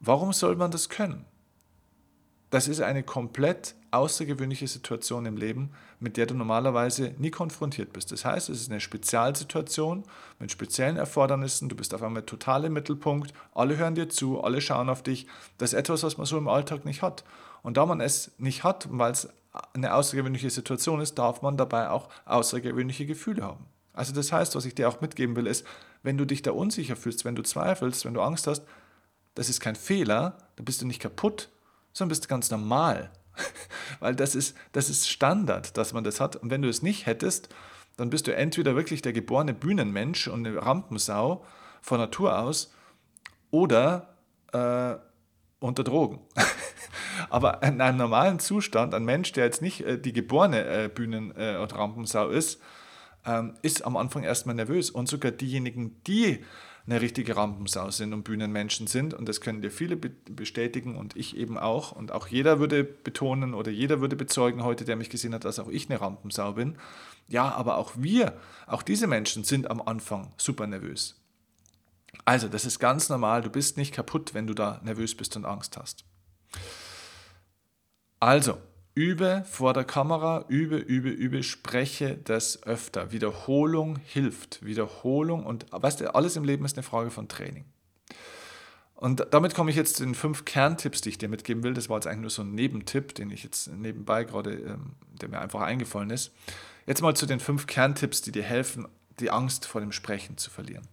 Warum 0.00 0.32
soll 0.32 0.56
man 0.56 0.70
das 0.70 0.88
können? 0.88 1.26
Das 2.50 2.66
ist 2.66 2.80
eine 2.80 3.04
komplett 3.04 3.76
außergewöhnliche 3.92 4.66
Situation 4.66 5.26
im 5.26 5.36
Leben, 5.36 5.70
mit 6.00 6.16
der 6.16 6.26
du 6.26 6.34
normalerweise 6.34 7.14
nie 7.18 7.30
konfrontiert 7.30 7.92
bist. 7.92 8.12
Das 8.12 8.24
heißt, 8.24 8.48
es 8.48 8.60
ist 8.60 8.70
eine 8.70 8.80
Spezialsituation 8.80 10.04
mit 10.38 10.50
speziellen 10.50 10.96
Erfordernissen, 10.96 11.68
du 11.68 11.76
bist 11.76 11.94
auf 11.94 12.02
einmal 12.02 12.22
total 12.22 12.64
im 12.64 12.72
Mittelpunkt, 12.72 13.32
alle 13.54 13.76
hören 13.76 13.94
dir 13.94 14.08
zu, 14.08 14.42
alle 14.42 14.60
schauen 14.60 14.88
auf 14.88 15.02
dich. 15.02 15.26
Das 15.58 15.72
ist 15.72 15.78
etwas, 15.78 16.02
was 16.02 16.18
man 16.18 16.26
so 16.26 16.38
im 16.38 16.48
Alltag 16.48 16.84
nicht 16.84 17.02
hat. 17.02 17.24
Und 17.62 17.76
da 17.76 17.86
man 17.86 18.00
es 18.00 18.32
nicht 18.38 18.64
hat, 18.64 18.88
weil 18.90 19.12
es 19.12 19.28
eine 19.74 19.94
außergewöhnliche 19.94 20.50
Situation 20.50 21.00
ist, 21.00 21.18
darf 21.18 21.42
man 21.42 21.56
dabei 21.56 21.90
auch 21.90 22.08
außergewöhnliche 22.24 23.06
Gefühle 23.06 23.42
haben. 23.42 23.66
Also 23.92 24.12
das 24.12 24.32
heißt, 24.32 24.54
was 24.54 24.64
ich 24.64 24.74
dir 24.74 24.88
auch 24.88 25.00
mitgeben 25.00 25.36
will, 25.36 25.46
ist, 25.46 25.66
wenn 26.02 26.16
du 26.16 26.24
dich 26.24 26.42
da 26.42 26.52
unsicher 26.52 26.96
fühlst, 26.96 27.24
wenn 27.24 27.34
du 27.34 27.42
zweifelst, 27.42 28.04
wenn 28.04 28.14
du 28.14 28.22
Angst 28.22 28.46
hast, 28.46 28.64
das 29.34 29.48
ist 29.48 29.60
kein 29.60 29.76
Fehler, 29.76 30.38
dann 30.56 30.64
bist 30.64 30.80
du 30.80 30.86
nicht 30.86 31.00
kaputt, 31.00 31.48
sondern 31.92 32.10
bist 32.10 32.28
ganz 32.28 32.50
normal. 32.50 33.10
Weil 34.00 34.14
das 34.14 34.34
ist, 34.34 34.56
das 34.72 34.90
ist 34.90 35.08
Standard, 35.08 35.76
dass 35.76 35.92
man 35.92 36.04
das 36.04 36.20
hat. 36.20 36.36
Und 36.36 36.50
wenn 36.50 36.62
du 36.62 36.68
es 36.68 36.82
nicht 36.82 37.06
hättest, 37.06 37.48
dann 37.96 38.10
bist 38.10 38.26
du 38.26 38.34
entweder 38.34 38.76
wirklich 38.76 39.02
der 39.02 39.12
geborene 39.12 39.54
Bühnenmensch 39.54 40.28
und 40.28 40.46
eine 40.46 40.64
Rampensau 40.64 41.44
von 41.82 41.98
Natur 41.98 42.38
aus 42.38 42.72
oder 43.50 44.14
äh, 44.52 44.96
unter 45.58 45.84
Drogen. 45.84 46.20
Aber 47.30 47.62
in 47.62 47.80
einem 47.80 47.98
normalen 47.98 48.38
Zustand, 48.38 48.94
ein 48.94 49.04
Mensch, 49.04 49.32
der 49.32 49.44
jetzt 49.44 49.62
nicht 49.62 49.82
äh, 49.82 49.98
die 49.98 50.12
geborene 50.12 50.64
äh, 50.64 50.88
Bühnen- 50.88 51.34
äh, 51.36 51.58
und 51.58 51.74
Rampensau 51.74 52.28
ist, 52.28 52.60
ähm, 53.26 53.54
ist 53.62 53.84
am 53.84 53.96
Anfang 53.96 54.22
erstmal 54.22 54.54
nervös. 54.54 54.90
Und 54.90 55.08
sogar 55.08 55.30
diejenigen, 55.30 56.02
die 56.04 56.44
eine 56.86 57.00
richtige 57.00 57.36
Rampensau 57.36 57.90
sind 57.90 58.12
und 58.12 58.24
Bühnenmenschen 58.24 58.86
sind, 58.86 59.14
und 59.14 59.28
das 59.28 59.40
können 59.40 59.62
dir 59.62 59.70
viele 59.70 59.96
bestätigen 59.96 60.96
und 60.96 61.16
ich 61.16 61.36
eben 61.36 61.58
auch, 61.58 61.92
und 61.92 62.12
auch 62.12 62.26
jeder 62.26 62.58
würde 62.58 62.84
betonen 62.84 63.54
oder 63.54 63.70
jeder 63.70 64.00
würde 64.00 64.16
bezeugen 64.16 64.64
heute, 64.64 64.84
der 64.84 64.96
mich 64.96 65.10
gesehen 65.10 65.34
hat, 65.34 65.44
dass 65.44 65.58
auch 65.58 65.68
ich 65.68 65.88
eine 65.88 66.00
Rampensau 66.00 66.52
bin. 66.52 66.76
Ja, 67.28 67.50
aber 67.52 67.76
auch 67.76 67.92
wir, 67.96 68.36
auch 68.66 68.82
diese 68.82 69.06
Menschen 69.06 69.44
sind 69.44 69.70
am 69.70 69.80
Anfang 69.80 70.32
super 70.36 70.66
nervös. 70.66 71.20
Also, 72.24 72.48
das 72.48 72.64
ist 72.64 72.78
ganz 72.78 73.08
normal, 73.08 73.42
du 73.42 73.50
bist 73.50 73.76
nicht 73.76 73.94
kaputt, 73.94 74.34
wenn 74.34 74.46
du 74.46 74.54
da 74.54 74.80
nervös 74.84 75.14
bist 75.14 75.36
und 75.36 75.44
Angst 75.44 75.76
hast. 75.76 76.04
Also, 78.18 78.58
übe 78.94 79.44
vor 79.48 79.72
der 79.72 79.84
Kamera, 79.84 80.44
übe, 80.48 80.76
übe, 80.76 81.10
übe, 81.10 81.42
spreche 81.42 82.18
das 82.24 82.62
öfter. 82.64 83.12
Wiederholung 83.12 83.98
hilft. 84.04 84.64
Wiederholung 84.64 85.44
und 85.44 85.66
weißt 85.70 86.00
du, 86.00 86.14
alles 86.14 86.36
im 86.36 86.44
Leben 86.44 86.64
ist 86.64 86.76
eine 86.76 86.82
Frage 86.82 87.10
von 87.10 87.28
Training. 87.28 87.64
Und 88.94 89.26
damit 89.30 89.54
komme 89.54 89.70
ich 89.70 89.76
jetzt 89.76 89.96
zu 89.96 90.04
den 90.04 90.14
fünf 90.14 90.44
Kerntipps, 90.44 91.00
die 91.00 91.08
ich 91.08 91.16
dir 91.16 91.30
mitgeben 91.30 91.62
will. 91.62 91.72
Das 91.72 91.88
war 91.88 91.96
jetzt 91.96 92.06
eigentlich 92.06 92.20
nur 92.20 92.30
so 92.30 92.42
ein 92.42 92.54
Nebentipp, 92.54 93.14
den 93.14 93.30
ich 93.30 93.44
jetzt 93.44 93.68
nebenbei 93.68 94.24
gerade, 94.24 94.52
ähm, 94.52 94.92
der 95.20 95.30
mir 95.30 95.40
einfach 95.40 95.62
eingefallen 95.62 96.10
ist. 96.10 96.32
Jetzt 96.86 97.00
mal 97.00 97.16
zu 97.16 97.24
den 97.24 97.40
fünf 97.40 97.66
Kerntipps, 97.66 98.20
die 98.20 98.30
dir 98.30 98.42
helfen, 98.42 98.86
die 99.18 99.30
Angst 99.30 99.64
vor 99.64 99.80
dem 99.80 99.92
Sprechen 99.92 100.36
zu 100.36 100.50
verlieren. 100.50 100.86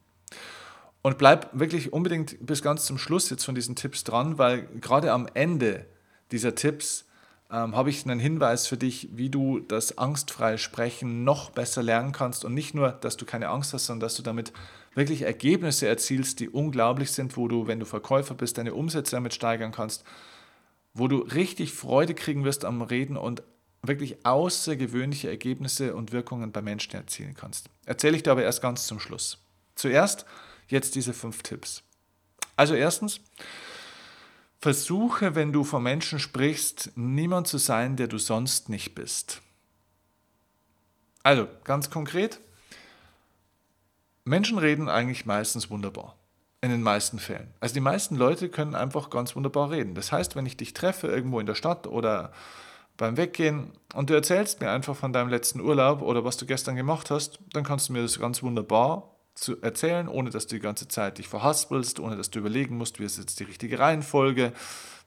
Und 1.01 1.17
bleib 1.17 1.49
wirklich 1.51 1.91
unbedingt 1.91 2.37
bis 2.45 2.61
ganz 2.61 2.85
zum 2.85 2.97
Schluss 2.97 3.29
jetzt 3.29 3.43
von 3.43 3.55
diesen 3.55 3.75
Tipps 3.75 4.05
dran, 4.05 4.37
weil 4.37 4.67
gerade 4.79 5.11
am 5.11 5.27
Ende 5.33 5.85
dieser 6.31 6.55
Tipps 6.55 7.06
ähm, 7.51 7.75
habe 7.75 7.89
ich 7.89 8.05
einen 8.05 8.19
Hinweis 8.19 8.67
für 8.67 8.77
dich, 8.77 9.09
wie 9.13 9.29
du 9.29 9.59
das 9.59 9.97
angstfreie 9.97 10.57
Sprechen 10.57 11.23
noch 11.23 11.49
besser 11.49 11.81
lernen 11.81 12.11
kannst 12.11 12.43
und 12.43 12.53
nicht 12.53 12.73
nur, 12.73 12.91
dass 12.91 13.17
du 13.17 13.25
keine 13.25 13.49
Angst 13.49 13.73
hast, 13.73 13.85
sondern 13.85 14.01
dass 14.01 14.15
du 14.15 14.23
damit 14.23 14.51
wirklich 14.95 15.21
Ergebnisse 15.21 15.87
erzielst, 15.87 16.39
die 16.39 16.49
unglaublich 16.49 17.11
sind, 17.11 17.37
wo 17.37 17.47
du, 17.47 17.67
wenn 17.67 17.79
du 17.79 17.85
Verkäufer 17.85 18.33
bist, 18.33 18.57
deine 18.57 18.73
Umsätze 18.73 19.15
damit 19.15 19.33
steigern 19.33 19.71
kannst, 19.71 20.03
wo 20.93 21.07
du 21.07 21.19
richtig 21.19 21.71
Freude 21.71 22.15
kriegen 22.15 22.43
wirst 22.43 22.65
am 22.65 22.81
Reden 22.81 23.15
und 23.15 23.43
wirklich 23.83 24.25
außergewöhnliche 24.25 25.29
Ergebnisse 25.29 25.95
und 25.95 26.11
Wirkungen 26.11 26.51
bei 26.51 26.61
Menschen 26.61 26.95
erzielen 26.95 27.35
kannst. 27.35 27.69
Erzähle 27.85 28.17
ich 28.17 28.23
dir 28.23 28.31
aber 28.31 28.43
erst 28.43 28.61
ganz 28.61 28.87
zum 28.87 28.99
Schluss. 28.99 29.37
Zuerst 29.75 30.25
jetzt 30.67 30.95
diese 30.95 31.13
fünf 31.13 31.43
Tipps. 31.43 31.83
Also 32.55 32.73
erstens, 32.73 33.21
Versuche, 34.59 35.35
wenn 35.35 35.53
du 35.53 35.63
vor 35.63 35.79
Menschen 35.79 36.19
sprichst, 36.19 36.91
niemand 36.95 37.47
zu 37.47 37.57
sein, 37.57 37.95
der 37.95 38.07
du 38.07 38.17
sonst 38.17 38.69
nicht 38.69 38.95
bist. 38.95 39.41
Also, 41.21 41.47
ganz 41.63 41.89
konkret, 41.89 42.39
Menschen 44.23 44.57
reden 44.57 44.89
eigentlich 44.89 45.25
meistens 45.25 45.69
wunderbar. 45.69 46.15
In 46.59 46.71
den 46.71 46.81
meisten 46.81 47.19
Fällen. 47.19 47.53
Also 47.59 47.75
die 47.75 47.81
meisten 47.81 48.15
Leute 48.15 48.49
können 48.49 48.73
einfach 48.73 49.11
ganz 49.11 49.35
wunderbar 49.35 49.69
reden. 49.69 49.93
Das 49.93 50.11
heißt, 50.11 50.35
wenn 50.35 50.47
ich 50.47 50.57
dich 50.57 50.73
treffe 50.73 51.05
irgendwo 51.05 51.39
in 51.39 51.45
der 51.45 51.53
Stadt 51.53 51.85
oder 51.85 52.31
beim 52.97 53.15
Weggehen 53.15 53.73
und 53.93 54.09
du 54.09 54.15
erzählst 54.15 54.59
mir 54.59 54.71
einfach 54.71 54.95
von 54.95 55.13
deinem 55.13 55.29
letzten 55.29 55.61
Urlaub 55.61 56.01
oder 56.01 56.25
was 56.25 56.35
du 56.35 56.47
gestern 56.47 56.75
gemacht 56.75 57.11
hast, 57.11 57.39
dann 57.53 57.63
kannst 57.63 57.89
du 57.89 57.93
mir 57.93 58.01
das 58.01 58.19
ganz 58.19 58.41
wunderbar 58.41 59.16
zu 59.37 59.61
erzählen, 59.61 60.07
ohne 60.07 60.29
dass 60.29 60.47
du 60.47 60.55
die 60.55 60.61
ganze 60.61 60.87
Zeit 60.87 61.19
dich 61.19 61.27
verhaspelst, 61.27 61.99
ohne 61.99 62.17
dass 62.17 62.31
du 62.31 62.39
überlegen 62.39 62.77
musst, 62.77 62.99
wie 62.99 63.05
ist 63.05 63.17
jetzt 63.17 63.39
die 63.39 63.43
richtige 63.43 63.79
Reihenfolge. 63.79 64.51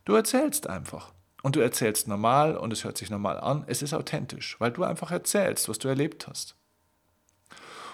Du 0.05 0.15
erzählst 0.15 0.69
einfach. 0.69 1.13
Und 1.43 1.57
du 1.57 1.61
erzählst 1.61 2.07
normal 2.07 2.57
und 2.57 2.73
es 2.73 2.85
hört 2.85 2.99
sich 2.99 3.11
normal 3.11 3.41
an. 3.41 3.65
Es 3.67 3.83
ist 3.83 3.95
authentisch, 3.95 4.57
weil 4.61 4.71
du 4.73 4.85
einfach 4.85 5.11
erzählst, 5.11 5.69
was 5.69 5.79
du 5.79 5.89
erlebt 5.89 6.29
hast. 6.29 6.55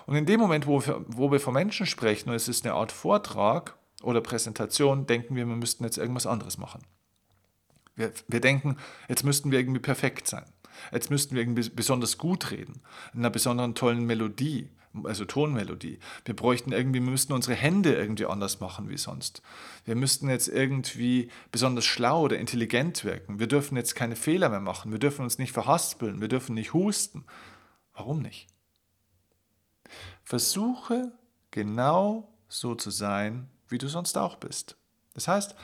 Und 0.07 0.17
in 0.17 0.27
dem 0.27 0.41
Moment, 0.41 0.67
wo 0.67 0.85
wir, 0.85 1.05
wo 1.07 1.31
wir 1.31 1.41
von 1.41 1.55
Menschen 1.55 1.87
sprechen 1.87 2.29
und 2.29 2.35
es 2.35 2.49
ist 2.49 2.65
eine 2.65 2.75
Art 2.75 2.93
Vortrag 2.93 3.77
oder 4.03 4.21
Präsentation, 4.21 5.07
denken 5.07 5.37
wir, 5.37 5.47
wir 5.47 5.57
müssten 5.57 5.85
jetzt 5.85 5.99
irgendwas 5.99 6.27
anderes 6.27 6.59
machen. 6.59 6.83
Wir, 7.95 8.13
wir 8.29 8.41
denken, 8.41 8.77
jetzt 9.09 9.25
müssten 9.25 9.51
wir 9.51 9.59
irgendwie 9.59 9.81
perfekt 9.81 10.27
sein. 10.27 10.45
Jetzt 10.93 11.11
müssten 11.11 11.35
wir 11.35 11.43
irgendwie 11.43 11.69
besonders 11.71 12.19
gut 12.19 12.51
reden, 12.51 12.83
in 13.15 13.21
einer 13.21 13.31
besonderen 13.31 13.75
tollen 13.75 14.05
Melodie, 14.05 14.71
also 15.05 15.25
Tonmelodie. 15.25 15.99
Wir 16.25 16.35
bräuchten 16.35 16.73
irgendwie, 16.73 17.01
wir 17.01 17.11
müssten 17.11 17.33
unsere 17.33 17.55
Hände 17.55 17.95
irgendwie 17.95 18.27
anders 18.27 18.61
machen 18.61 18.89
wie 18.89 18.99
sonst. 18.99 19.43
Wir 19.85 19.97
müssten 19.97 20.29
jetzt 20.29 20.49
irgendwie 20.49 21.31
besonders 21.53 21.85
schlau 21.85 22.23
oder 22.23 22.39
intelligent 22.39 23.05
wirken. 23.05 23.39
Wir 23.39 23.47
dürfen 23.47 23.77
jetzt 23.77 23.95
keine 23.95 24.17
Fehler 24.17 24.49
mehr 24.49 24.61
machen. 24.61 24.93
Wir 24.93 24.99
dürfen 24.99 25.23
uns 25.23 25.39
nicht 25.39 25.53
verhaspeln. 25.53 26.21
Wir 26.21 26.29
dürfen 26.29 26.55
nicht 26.55 26.73
husten. 26.73 27.25
Warum 27.93 28.23
nicht? 28.23 28.49
Versuche 30.25 31.13
genau 31.51 32.33
so 32.49 32.75
zu 32.75 32.91
sein, 32.91 33.49
wie 33.69 33.79
du 33.79 33.89
sonst 33.89 34.17
auch 34.19 34.37
bist. 34.37 34.77
Das 35.15 35.29
heißt, 35.29 35.55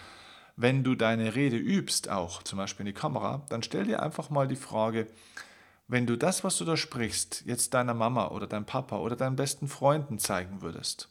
wenn 0.57 0.85
du 0.85 0.95
deine 0.95 1.35
Rede 1.35 1.57
übst, 1.57 2.09
auch 2.09 2.43
zum 2.43 2.59
Beispiel 2.59 2.87
in 2.87 2.95
die 2.95 3.01
Kamera, 3.01 3.45
dann 3.49 3.63
stell 3.63 3.85
dir 3.85 4.03
einfach 4.03 4.31
mal 4.31 4.49
die 4.49 4.57
Frage, 4.57 5.07
wenn 5.93 6.07
du 6.07 6.17
das, 6.17 6.43
was 6.43 6.57
du 6.57 6.65
da 6.65 6.75
sprichst, 6.75 7.43
jetzt 7.45 7.75
deiner 7.75 7.93
Mama 7.93 8.29
oder 8.29 8.47
deinem 8.47 8.65
Papa 8.65 8.97
oder 8.97 9.15
deinen 9.15 9.37
besten 9.37 9.69
Freunden 9.69 10.19
zeigen 10.19 10.63
würdest, 10.63 11.11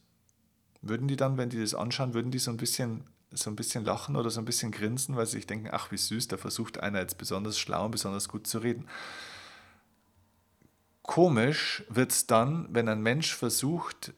würden 0.82 1.08
die 1.08 1.16
dann, 1.16 1.38
wenn 1.38 1.52
die 1.52 1.62
das 1.62 1.76
anschauen, 1.76 2.16
würden 2.16 2.32
die 2.32 2.40
so 2.40 2.50
ein 2.50 2.58
bisschen 2.58 3.04
so 3.30 3.52
ein 3.52 3.56
bisschen 3.56 3.86
lachen 3.86 4.16
oder 4.16 4.32
so 4.32 4.42
ein 4.42 4.46
bisschen 4.46 4.72
grinsen, 4.72 5.16
weil 5.16 5.28
sie 5.28 5.34
sich 5.34 5.46
denken, 5.46 5.70
ach 5.72 5.92
wie 5.92 5.98
süß, 5.98 6.30
da 6.30 6.38
versucht 6.38 6.80
einer 6.80 7.00
jetzt 7.00 7.20
besonders 7.20 7.60
schlau 7.60 7.86
und 7.86 7.92
besonders 7.92 8.28
gut 8.28 8.48
zu 8.48 8.58
reden. 8.58 8.88
Komisch 11.04 11.84
wird 11.88 12.12
es 12.12 12.26
dann, 12.26 12.68
wenn 12.72 12.90
ein 12.90 13.04
Mensch 13.04 13.36
versucht, 13.36 14.14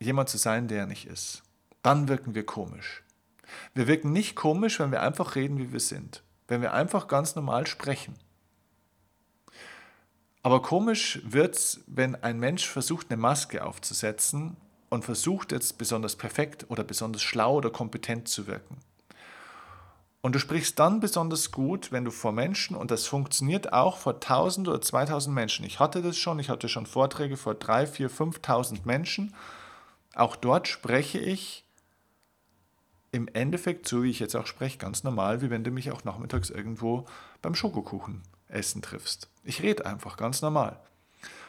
jemand 0.00 0.30
zu 0.30 0.38
sein, 0.38 0.66
der 0.66 0.80
er 0.80 0.86
nicht 0.86 1.06
ist. 1.06 1.42
Dann 1.82 2.08
wirken 2.08 2.34
wir 2.34 2.46
komisch. 2.46 3.04
Wir 3.74 3.86
wirken 3.86 4.12
nicht 4.12 4.34
komisch, 4.34 4.80
wenn 4.80 4.92
wir 4.92 5.02
einfach 5.02 5.36
reden, 5.36 5.58
wie 5.58 5.72
wir 5.72 5.80
sind. 5.80 6.22
Wenn 6.48 6.62
wir 6.62 6.72
einfach 6.72 7.06
ganz 7.06 7.36
normal 7.36 7.66
sprechen. 7.66 8.14
Aber 10.46 10.62
komisch 10.62 11.20
wird 11.24 11.56
es, 11.56 11.80
wenn 11.88 12.14
ein 12.14 12.38
Mensch 12.38 12.68
versucht, 12.68 13.10
eine 13.10 13.20
Maske 13.20 13.64
aufzusetzen 13.64 14.56
und 14.90 15.04
versucht 15.04 15.50
jetzt 15.50 15.76
besonders 15.76 16.14
perfekt 16.14 16.66
oder 16.68 16.84
besonders 16.84 17.22
schlau 17.22 17.56
oder 17.56 17.70
kompetent 17.70 18.28
zu 18.28 18.46
wirken. 18.46 18.76
Und 20.20 20.36
du 20.36 20.38
sprichst 20.38 20.78
dann 20.78 21.00
besonders 21.00 21.50
gut, 21.50 21.90
wenn 21.90 22.04
du 22.04 22.12
vor 22.12 22.30
Menschen, 22.30 22.76
und 22.76 22.92
das 22.92 23.08
funktioniert 23.08 23.72
auch 23.72 23.96
vor 23.96 24.14
1000 24.14 24.68
oder 24.68 24.80
2000 24.80 25.34
Menschen. 25.34 25.66
Ich 25.66 25.80
hatte 25.80 26.00
das 26.00 26.16
schon, 26.16 26.38
ich 26.38 26.48
hatte 26.48 26.68
schon 26.68 26.86
Vorträge 26.86 27.36
vor 27.36 27.56
3, 27.56 27.88
4, 27.88 28.08
5000 28.08 28.86
Menschen. 28.86 29.34
Auch 30.14 30.36
dort 30.36 30.68
spreche 30.68 31.18
ich 31.18 31.64
im 33.10 33.26
Endeffekt, 33.26 33.88
so 33.88 34.04
wie 34.04 34.10
ich 34.10 34.20
jetzt 34.20 34.36
auch 34.36 34.46
spreche, 34.46 34.78
ganz 34.78 35.02
normal, 35.02 35.42
wie 35.42 35.50
wenn 35.50 35.64
du 35.64 35.72
mich 35.72 35.90
auch 35.90 36.04
nachmittags 36.04 36.50
irgendwo 36.50 37.04
beim 37.42 37.56
Schokokuchen 37.56 38.22
Essen 38.46 38.80
triffst. 38.80 39.28
Ich 39.46 39.62
rede 39.62 39.86
einfach 39.86 40.16
ganz 40.16 40.42
normal. 40.42 40.78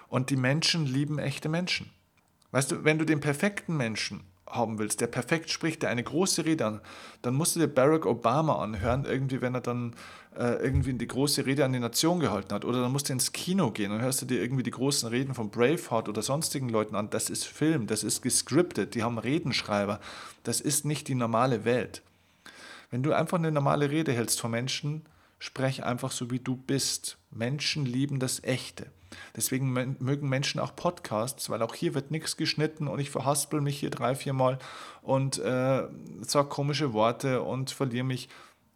Und 0.08 0.30
die 0.30 0.38
Menschen 0.38 0.86
lieben 0.86 1.20
echte 1.20 1.50
Menschen. 1.50 1.92
Weißt 2.52 2.72
du, 2.72 2.84
wenn 2.84 2.98
du 2.98 3.06
den 3.06 3.20
perfekten 3.20 3.76
Menschen 3.76 4.22
haben 4.50 4.80
willst, 4.80 5.02
der 5.02 5.08
perfekt 5.08 5.50
spricht, 5.50 5.82
der 5.82 5.90
eine 5.90 6.04
große 6.04 6.46
Rede 6.46 6.66
an, 6.66 6.82
dann 7.22 7.34
musst 7.34 7.56
du 7.56 7.60
dir 7.60 7.68
Barack 7.68 8.06
Obama 8.06 8.62
anhören, 8.64 9.04
irgendwie, 9.04 9.42
wenn 9.42 9.54
er 9.54 9.62
dann 9.62 9.94
äh, 10.38 10.64
irgendwie 10.64 10.94
die 10.94 11.08
große 11.08 11.46
Rede 11.46 11.66
an 11.66 11.74
die 11.74 11.80
Nation 11.80 12.20
gehalten 12.20 12.54
hat. 12.54 12.64
Oder 12.64 12.82
dann 12.82 12.92
musst 12.92 13.10
du 13.10 13.14
ins 13.14 13.34
Kino 13.34 13.72
gehen 13.72 13.92
und 13.92 14.02
hörst 14.02 14.22
du 14.22 14.26
dir 14.26 14.42
irgendwie 14.42 14.64
die 14.64 14.72
großen 14.72 15.10
Reden 15.10 15.34
von 15.34 15.50
Braveheart 15.50 16.08
oder 16.08 16.22
sonstigen 16.22 16.70
Leuten 16.70 16.96
an. 16.96 17.10
Das 17.10 17.30
ist 17.30 17.46
Film, 17.46 17.88
das 17.88 18.04
ist 18.04 18.22
gescriptet, 18.22 18.96
die 18.96 19.04
haben 19.04 19.18
Redenschreiber. 19.18 20.00
Das 20.44 20.62
ist 20.62 20.86
nicht 20.86 21.10
die 21.10 21.16
normale 21.16 21.66
Welt. 21.66 22.02
Wenn 22.90 23.04
du 23.04 23.12
einfach 23.12 23.38
eine 23.38 23.52
normale 23.52 23.90
Rede 23.90 24.14
hältst 24.14 24.40
von 24.40 24.52
Menschen, 24.52 25.06
Sprech 25.40 25.84
einfach 25.84 26.12
so, 26.12 26.32
wie 26.32 26.40
du 26.40 26.56
bist. 26.56 27.18
Menschen 27.32 27.86
lieben 27.86 28.20
das 28.20 28.44
Echte. 28.44 28.88
Deswegen 29.36 29.72
mögen 29.72 30.28
Menschen 30.28 30.60
auch 30.60 30.76
Podcasts, 30.76 31.50
weil 31.50 31.62
auch 31.62 31.76
hier 31.76 31.94
wird 31.94 32.12
nichts 32.12 32.38
geschnitten 32.38 32.88
und 32.88 33.00
ich 33.00 33.10
verhaspel 33.10 33.62
mich 33.62 33.80
hier 33.80 33.90
drei, 33.90 34.16
vier 34.16 34.34
Mal 34.34 34.60
und 35.02 35.38
äh, 35.40 35.84
sage 36.22 36.50
komische 36.50 36.94
Worte 36.94 37.42
und 37.42 37.72
verliere 37.72 38.04
mich. 38.04 38.30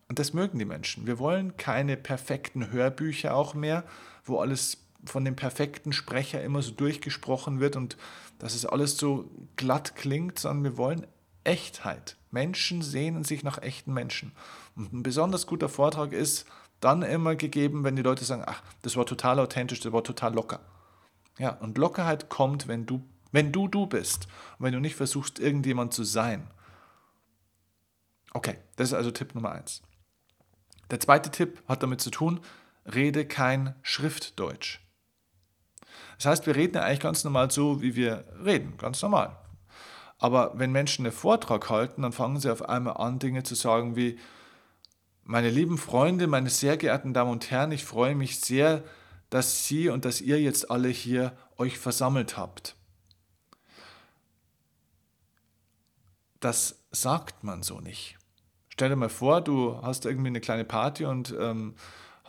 Und 0.08 0.20
das 0.20 0.34
mögen 0.34 0.60
die 0.60 0.65
Menschen. 0.65 1.08
Wir 1.08 1.20
wollen 1.20 1.58
keine 1.58 1.98
perfekten 1.98 2.72
Hörbücher 2.72 3.36
auch 3.36 3.53
mehr, 3.53 3.84
wo 4.24 4.39
alles 4.39 4.77
von 5.06 5.25
dem 5.25 5.36
perfekten 5.36 5.94
Sprecher 5.94 6.44
immer 6.44 6.62
so 6.62 6.72
durchgesprochen 6.72 7.60
wird 7.60 7.75
und 7.75 7.98
dass 8.39 8.56
es 8.56 8.65
alles 8.65 8.98
so 8.98 9.30
glatt 9.56 9.96
klingt, 9.96 10.39
sondern 10.39 10.63
wir 10.63 10.77
wollen 10.77 11.08
Echtheit. 11.44 12.18
Menschen 12.30 12.82
sehnen 12.82 13.24
sich 13.24 13.44
nach 13.44 13.62
echten 13.62 13.94
Menschen. 13.94 14.32
Und 14.75 14.94
ein 14.94 15.04
besonders 15.04 15.48
guter 15.48 15.70
Vortrag 15.70 16.13
ist, 16.13 16.46
dann 16.80 17.04
immer 17.04 17.36
gegeben, 17.36 17.84
wenn 17.84 17.96
die 17.96 18.01
Leute 18.01 18.25
sagen, 18.25 18.44
ach, 18.46 18.62
das 18.82 18.98
war 18.98 19.06
total 19.06 19.40
authentisch, 19.40 19.80
das 19.80 19.94
war 19.94 20.04
total 20.04 20.34
locker. 20.34 20.60
Ja, 21.38 21.51
und 21.51 21.78
Lockerheit 21.78 22.30
kommt, 22.30 22.68
wenn 22.68 22.86
du, 22.86 23.04
wenn 23.32 23.51
du 23.51 23.68
du 23.68 23.86
bist 23.86 24.28
und 24.58 24.66
wenn 24.66 24.74
du 24.74 24.80
nicht 24.80 24.96
versuchst, 24.96 25.40
irgendjemand 25.40 25.94
zu 25.94 26.04
sein. 26.04 26.48
Okay, 28.34 28.58
das 28.75 28.90
ist 28.90 28.94
also 28.94 29.12
Tipp 29.12 29.36
Nummer 29.36 29.51
eins. 29.51 29.82
Der 30.90 31.00
zweite 31.00 31.32
Tipp 31.32 31.62
hat 31.68 31.84
damit 31.84 32.01
zu 32.01 32.10
tun, 32.10 32.40
rede 32.92 33.25
kein 33.25 33.75
Schriftdeutsch. 33.82 34.80
Das 36.18 36.25
heißt, 36.25 36.48
wir 36.48 36.56
reden 36.56 36.75
ja 36.75 36.84
eigentlich 36.84 37.00
ganz 37.00 37.24
normal 37.24 37.51
so, 37.51 37.82
wie 37.82 37.96
wir 37.96 38.25
reden, 38.44 38.78
ganz 38.78 39.01
normal. 39.01 39.38
Aber 40.18 40.58
wenn 40.58 40.72
Menschen 40.72 41.06
einen 41.06 41.13
Vortrag 41.13 41.70
halten, 41.70 42.04
dann 42.04 42.12
fangen 42.12 42.40
sie 42.40 42.51
auf 42.51 42.68
einmal 42.68 42.98
an, 42.98 43.20
Dinge 43.20 43.44
zu 43.44 43.56
sagen 43.56 43.96
wie, 43.96 44.20
meine 45.24 45.50
lieben 45.50 45.78
Freunde, 45.78 46.28
meine 46.28 46.50
sehr 46.50 46.78
geehrten 46.78 47.13
Damen 47.13 47.32
und 47.32 47.51
Herren, 47.51 47.72
ich 47.72 47.86
freue 47.86 48.16
mich 48.16 48.40
sehr, 48.40 48.84
dass 49.30 49.68
Sie 49.68 49.90
und 49.90 50.06
dass 50.06 50.22
ihr 50.22 50.42
jetzt 50.42 50.70
alle 50.70 50.90
hier 50.90 51.38
euch 51.58 51.78
versammelt 51.78 52.38
habt. 52.38 52.75
Das 56.40 56.84
sagt 56.92 57.44
man 57.44 57.63
so 57.63 57.80
nicht. 57.80 58.18
Stell 58.70 58.90
dir 58.90 58.96
mal 58.96 59.10
vor, 59.10 59.42
du 59.42 59.80
hast 59.82 60.06
irgendwie 60.06 60.28
eine 60.28 60.42
kleine 60.42 60.66
Party 60.66 61.06
und 61.06 61.36
ähm, 61.40 61.75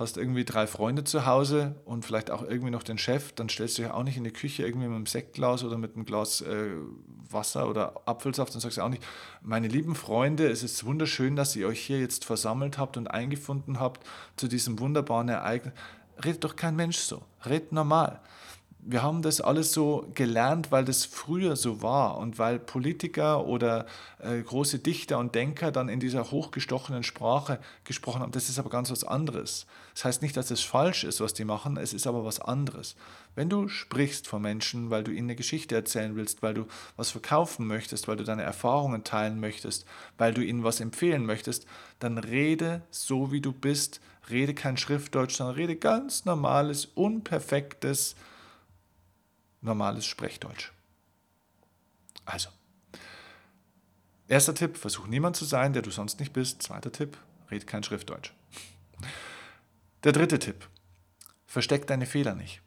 hast 0.03 0.17
irgendwie 0.17 0.45
drei 0.45 0.67
Freunde 0.67 1.05
zu 1.05 1.27
Hause 1.27 1.77
und 1.85 2.05
vielleicht 2.05 2.31
auch 2.31 2.43
irgendwie 2.43 2.71
noch 2.71 2.83
den 2.83 2.99
Chef, 2.99 3.33
dann 3.33 3.49
stellst 3.49 3.79
du 3.79 3.83
dich 3.83 3.91
auch 3.91 4.03
nicht 4.03 4.17
in 4.17 4.25
die 4.25 4.33
Küche 4.33 4.65
irgendwie 4.65 4.87
mit 4.87 4.97
einem 4.97 5.07
Sektglas 5.07 5.65
oder 5.65 5.79
mit 5.79 5.95
einem 5.95 6.05
Glas 6.05 6.41
äh, 6.43 6.71
Wasser 7.31 7.69
oder 7.69 8.03
Apfelsaft 8.05 8.55
und 8.55 8.61
sagst 8.61 8.79
auch 8.79 8.89
nicht, 8.89 9.03
meine 9.41 9.69
lieben 9.69 9.95
Freunde, 9.95 10.49
es 10.49 10.63
ist 10.63 10.85
wunderschön, 10.85 11.37
dass 11.37 11.57
ihr 11.57 11.67
euch 11.67 11.81
hier 11.81 12.01
jetzt 12.01 12.25
versammelt 12.25 12.79
habt 12.79 12.97
und 12.97 13.09
eingefunden 13.09 13.81
habt 13.81 14.07
zu 14.37 14.49
diesem 14.49 14.79
wunderbaren 14.79 15.29
Ereignis. 15.29 15.73
Redet 16.23 16.45
doch 16.45 16.57
kein 16.57 16.77
Mensch 16.77 16.99
so, 16.99 17.23
redet 17.45 17.73
normal 17.73 18.21
wir 18.85 19.03
haben 19.03 19.23
das 19.23 19.41
alles 19.41 19.73
so 19.73 20.11
gelernt, 20.15 20.73
weil 20.73 20.85
das 20.85 21.05
früher 21.05 21.55
so 21.55 21.83
war 21.83 22.19
und 22.19 22.41
weil 22.41 22.59
Politiker 22.59 23.47
oder 23.47 23.87
äh, 24.19 24.41
große 24.41 24.81
Dichter 24.81 25.19
und 25.19 25.37
Denker 25.37 25.71
dann 25.71 25.89
in 25.89 26.01
dieser 26.01 26.33
hochgestochenen 26.33 27.05
Sprache 27.05 27.61
gesprochen 27.85 28.23
haben. 28.23 28.33
Das 28.33 28.49
ist 28.49 28.59
aber 28.59 28.71
ganz 28.71 28.91
was 28.91 29.05
anderes. 29.05 29.67
Das 29.95 30.05
heißt 30.05 30.23
nicht, 30.23 30.37
dass 30.37 30.51
es 30.51 30.63
falsch 30.63 31.05
ist, 31.05 31.21
was 31.21 31.33
die 31.33 31.45
machen, 31.45 31.77
es 31.77 31.93
ist 31.93 32.09
aber 32.09 32.25
was 32.25 32.41
anderes. 32.41 32.97
Wenn 33.37 33.49
du 33.49 33.69
sprichst 33.69 34.27
vor 34.27 34.41
Menschen, 34.41 34.91
weil 34.91 35.05
du 35.05 35.13
ihnen 35.13 35.29
eine 35.29 35.37
Geschichte 35.37 35.77
erzählen 35.77 36.17
willst, 36.17 36.43
weil 36.43 36.55
du 36.55 36.67
was 36.97 37.13
verkaufen 37.13 37.69
möchtest, 37.69 38.09
weil 38.09 38.17
du 38.17 38.25
deine 38.25 38.43
Erfahrungen 38.43 39.05
teilen 39.05 39.39
möchtest, 39.39 39.87
weil 40.19 40.35
du 40.35 40.43
ihnen 40.43 40.65
was 40.65 40.81
empfehlen 40.81 41.25
möchtest, 41.25 41.67
dann 42.01 42.19
rede 42.19 42.83
so, 42.91 43.31
wie 43.31 43.41
du 43.41 43.53
bist. 43.53 44.01
Rede 44.31 44.55
kein 44.55 44.77
Schriftdeutsch, 44.77 45.37
sondern 45.37 45.57
rede 45.57 45.77
ganz 45.77 46.25
normales, 46.25 46.87
unperfektes, 46.95 48.15
normales 49.63 50.05
Sprechdeutsch. 50.07 50.71
Also, 52.25 52.51
erster 54.29 54.55
Tipp, 54.55 54.77
versuch 54.77 55.07
niemand 55.07 55.37
zu 55.37 55.45
sein, 55.45 55.73
der 55.73 55.83
du 55.83 55.91
sonst 55.91 56.21
nicht 56.21 56.33
bist. 56.33 56.63
Zweiter 56.63 56.93
Tipp, 56.93 57.17
red 57.51 57.67
kein 57.67 57.83
Schriftdeutsch. 57.83 58.33
Der 60.05 60.13
dritte 60.13 60.39
Tipp, 60.39 60.69
versteck 61.47 61.87
deine 61.87 62.07
Fehler 62.07 62.35
nicht, 62.35 62.61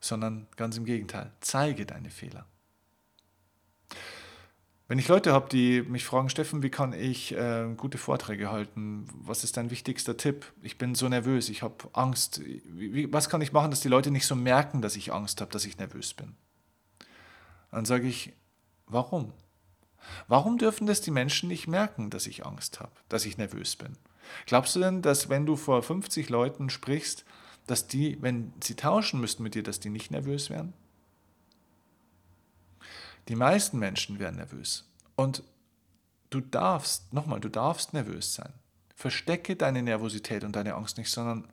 sondern 0.00 0.48
ganz 0.56 0.76
im 0.76 0.84
Gegenteil, 0.84 1.32
zeige 1.40 1.86
deine 1.86 2.10
Fehler. 2.10 2.46
Wenn 4.92 4.98
ich 4.98 5.08
Leute 5.08 5.32
habe, 5.32 5.48
die 5.48 5.80
mich 5.80 6.04
fragen, 6.04 6.28
Steffen, 6.28 6.62
wie 6.62 6.68
kann 6.68 6.92
ich 6.92 7.34
äh, 7.34 7.66
gute 7.78 7.96
Vorträge 7.96 8.52
halten? 8.52 9.06
Was 9.14 9.42
ist 9.42 9.56
dein 9.56 9.70
wichtigster 9.70 10.18
Tipp? 10.18 10.52
Ich 10.60 10.76
bin 10.76 10.94
so 10.94 11.08
nervös, 11.08 11.48
ich 11.48 11.62
habe 11.62 11.76
Angst. 11.94 12.42
Wie, 12.44 13.10
was 13.10 13.30
kann 13.30 13.40
ich 13.40 13.52
machen, 13.52 13.70
dass 13.70 13.80
die 13.80 13.88
Leute 13.88 14.10
nicht 14.10 14.26
so 14.26 14.34
merken, 14.34 14.82
dass 14.82 14.94
ich 14.94 15.10
Angst 15.10 15.40
habe, 15.40 15.50
dass 15.50 15.64
ich 15.64 15.78
nervös 15.78 16.12
bin? 16.12 16.34
Dann 17.70 17.86
sage 17.86 18.06
ich, 18.06 18.34
warum? 18.84 19.32
Warum 20.28 20.58
dürfen 20.58 20.86
das 20.86 21.00
die 21.00 21.10
Menschen 21.10 21.48
nicht 21.48 21.68
merken, 21.68 22.10
dass 22.10 22.26
ich 22.26 22.44
Angst 22.44 22.78
habe, 22.78 22.92
dass 23.08 23.24
ich 23.24 23.38
nervös 23.38 23.76
bin? 23.76 23.96
Glaubst 24.44 24.76
du 24.76 24.80
denn, 24.80 25.00
dass 25.00 25.30
wenn 25.30 25.46
du 25.46 25.56
vor 25.56 25.82
50 25.82 26.28
Leuten 26.28 26.68
sprichst, 26.68 27.24
dass 27.66 27.86
die, 27.86 28.20
wenn 28.20 28.52
sie 28.62 28.74
tauschen 28.74 29.22
müssten 29.22 29.42
mit 29.42 29.54
dir, 29.54 29.62
dass 29.62 29.80
die 29.80 29.88
nicht 29.88 30.10
nervös 30.10 30.50
wären? 30.50 30.74
Die 33.28 33.36
meisten 33.36 33.78
Menschen 33.78 34.18
werden 34.18 34.36
nervös. 34.36 34.88
Und 35.16 35.42
du 36.30 36.40
darfst, 36.40 37.12
nochmal, 37.12 37.40
du 37.40 37.48
darfst 37.48 37.92
nervös 37.92 38.34
sein. 38.34 38.52
Verstecke 38.94 39.56
deine 39.56 39.82
Nervosität 39.82 40.44
und 40.44 40.56
deine 40.56 40.74
Angst 40.74 40.98
nicht, 40.98 41.10
sondern 41.10 41.48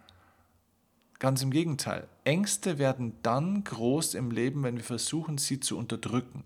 ganz 1.20 1.42
im 1.42 1.52
Gegenteil. 1.52 2.08
Ängste 2.24 2.78
werden 2.78 3.18
dann 3.24 3.64
groß 3.64 4.16
im 4.16 4.32
Leben, 4.32 4.64
wenn 4.64 4.78
wir 4.78 4.84
versuchen, 4.84 5.38
sie 5.38 5.60
zu 5.60 5.78
unterdrücken. 5.78 6.44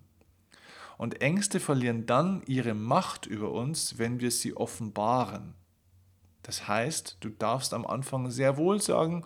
Und 0.97 1.21
Ängste 1.21 1.59
verlieren 1.59 2.05
dann 2.05 2.43
ihre 2.45 2.73
Macht 2.73 3.25
über 3.25 3.51
uns, 3.51 3.97
wenn 3.97 4.19
wir 4.19 4.31
sie 4.31 4.55
offenbaren. 4.55 5.53
Das 6.43 6.67
heißt, 6.67 7.17
du 7.21 7.29
darfst 7.29 7.73
am 7.73 7.86
Anfang 7.86 8.29
sehr 8.29 8.57
wohl 8.57 8.81
sagen, 8.81 9.25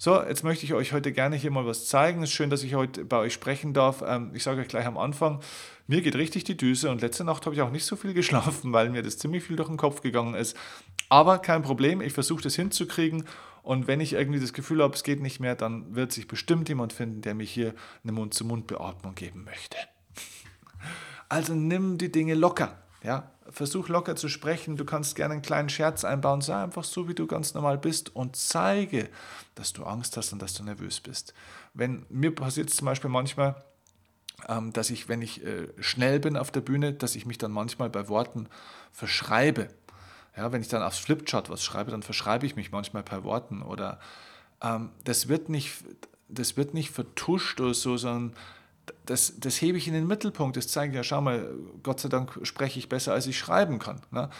so, 0.00 0.22
jetzt 0.22 0.44
möchte 0.44 0.64
ich 0.64 0.74
euch 0.74 0.92
heute 0.92 1.10
gerne 1.10 1.34
hier 1.34 1.50
mal 1.50 1.66
was 1.66 1.86
zeigen. 1.86 2.22
Es 2.22 2.30
ist 2.30 2.36
schön, 2.36 2.50
dass 2.50 2.62
ich 2.62 2.76
heute 2.76 3.04
bei 3.04 3.18
euch 3.18 3.32
sprechen 3.32 3.74
darf. 3.74 4.04
Ähm, 4.06 4.30
ich 4.32 4.44
sage 4.44 4.60
euch 4.60 4.68
gleich 4.68 4.86
am 4.86 4.96
Anfang, 4.96 5.40
mir 5.88 6.02
geht 6.02 6.14
richtig 6.14 6.44
die 6.44 6.56
Düse 6.56 6.88
und 6.88 7.00
letzte 7.00 7.24
Nacht 7.24 7.44
habe 7.46 7.56
ich 7.56 7.62
auch 7.62 7.72
nicht 7.72 7.84
so 7.84 7.96
viel 7.96 8.14
geschlafen, 8.14 8.72
weil 8.72 8.90
mir 8.90 9.02
das 9.02 9.18
ziemlich 9.18 9.42
viel 9.42 9.56
durch 9.56 9.68
den 9.68 9.76
Kopf 9.76 10.00
gegangen 10.00 10.34
ist. 10.34 10.56
Aber 11.08 11.38
kein 11.38 11.62
Problem, 11.62 12.00
ich 12.00 12.12
versuche 12.12 12.42
das 12.42 12.54
hinzukriegen 12.54 13.24
und 13.64 13.88
wenn 13.88 14.00
ich 14.00 14.12
irgendwie 14.12 14.38
das 14.38 14.52
Gefühl 14.52 14.84
habe, 14.84 14.94
es 14.94 15.02
geht 15.02 15.20
nicht 15.20 15.40
mehr, 15.40 15.56
dann 15.56 15.96
wird 15.96 16.12
sich 16.12 16.28
bestimmt 16.28 16.68
jemand 16.68 16.92
finden, 16.92 17.20
der 17.20 17.34
mir 17.34 17.44
hier 17.44 17.74
eine 18.04 18.12
Mund-zu-Mund-Beatmung 18.12 19.14
geben 19.14 19.44
möchte. 19.44 19.76
Also 21.30 21.52
nimm 21.52 21.98
die 21.98 22.10
Dinge 22.10 22.32
locker. 22.32 22.78
Ja, 23.02 23.30
versuch 23.48 23.88
locker 23.88 24.16
zu 24.16 24.28
sprechen. 24.28 24.76
Du 24.76 24.84
kannst 24.84 25.14
gerne 25.14 25.34
einen 25.34 25.42
kleinen 25.42 25.68
Scherz 25.68 26.04
einbauen. 26.04 26.40
Sei 26.40 26.56
einfach 26.62 26.84
so, 26.84 27.08
wie 27.08 27.14
du 27.14 27.26
ganz 27.26 27.54
normal 27.54 27.78
bist 27.78 28.14
und 28.14 28.36
zeige, 28.36 29.08
dass 29.54 29.72
du 29.72 29.84
Angst 29.84 30.16
hast 30.16 30.32
und 30.32 30.42
dass 30.42 30.54
du 30.54 30.64
nervös 30.64 31.00
bist. 31.00 31.32
Wenn 31.74 32.04
mir 32.08 32.34
passiert 32.34 32.70
es 32.70 32.76
zum 32.76 32.86
Beispiel 32.86 33.10
manchmal, 33.10 33.54
ähm, 34.48 34.72
dass 34.72 34.90
ich, 34.90 35.08
wenn 35.08 35.22
ich 35.22 35.44
äh, 35.44 35.68
schnell 35.80 36.20
bin 36.20 36.36
auf 36.36 36.50
der 36.50 36.60
Bühne, 36.60 36.92
dass 36.92 37.16
ich 37.16 37.26
mich 37.26 37.38
dann 37.38 37.52
manchmal 37.52 37.90
bei 37.90 38.08
Worten 38.08 38.48
verschreibe. 38.92 39.68
Ja, 40.36 40.52
wenn 40.52 40.60
ich 40.60 40.68
dann 40.68 40.82
aufs 40.82 40.98
Flipchart 40.98 41.50
was 41.50 41.64
schreibe, 41.64 41.90
dann 41.90 42.02
verschreibe 42.02 42.46
ich 42.46 42.56
mich 42.56 42.70
manchmal 42.70 43.02
bei 43.02 43.24
Worten 43.24 43.62
oder 43.62 43.98
ähm, 44.62 44.90
das 45.04 45.28
wird 45.28 45.48
nicht, 45.48 45.72
das 46.28 46.56
wird 46.56 46.74
nicht 46.74 46.90
vertuscht 46.90 47.60
oder 47.60 47.74
so, 47.74 47.96
sondern 47.96 48.36
das, 49.06 49.34
das 49.38 49.60
hebe 49.60 49.78
ich 49.78 49.88
in 49.88 49.94
den 49.94 50.06
Mittelpunkt. 50.06 50.56
Das 50.56 50.68
zeigt 50.68 50.94
ja, 50.94 51.02
schau 51.02 51.20
mal, 51.20 51.54
Gott 51.82 52.00
sei 52.00 52.08
Dank 52.08 52.38
spreche 52.42 52.78
ich 52.78 52.88
besser, 52.88 53.12
als 53.12 53.26
ich 53.26 53.38
schreiben 53.38 53.78
kann. 53.78 54.00
Ne? 54.10 54.30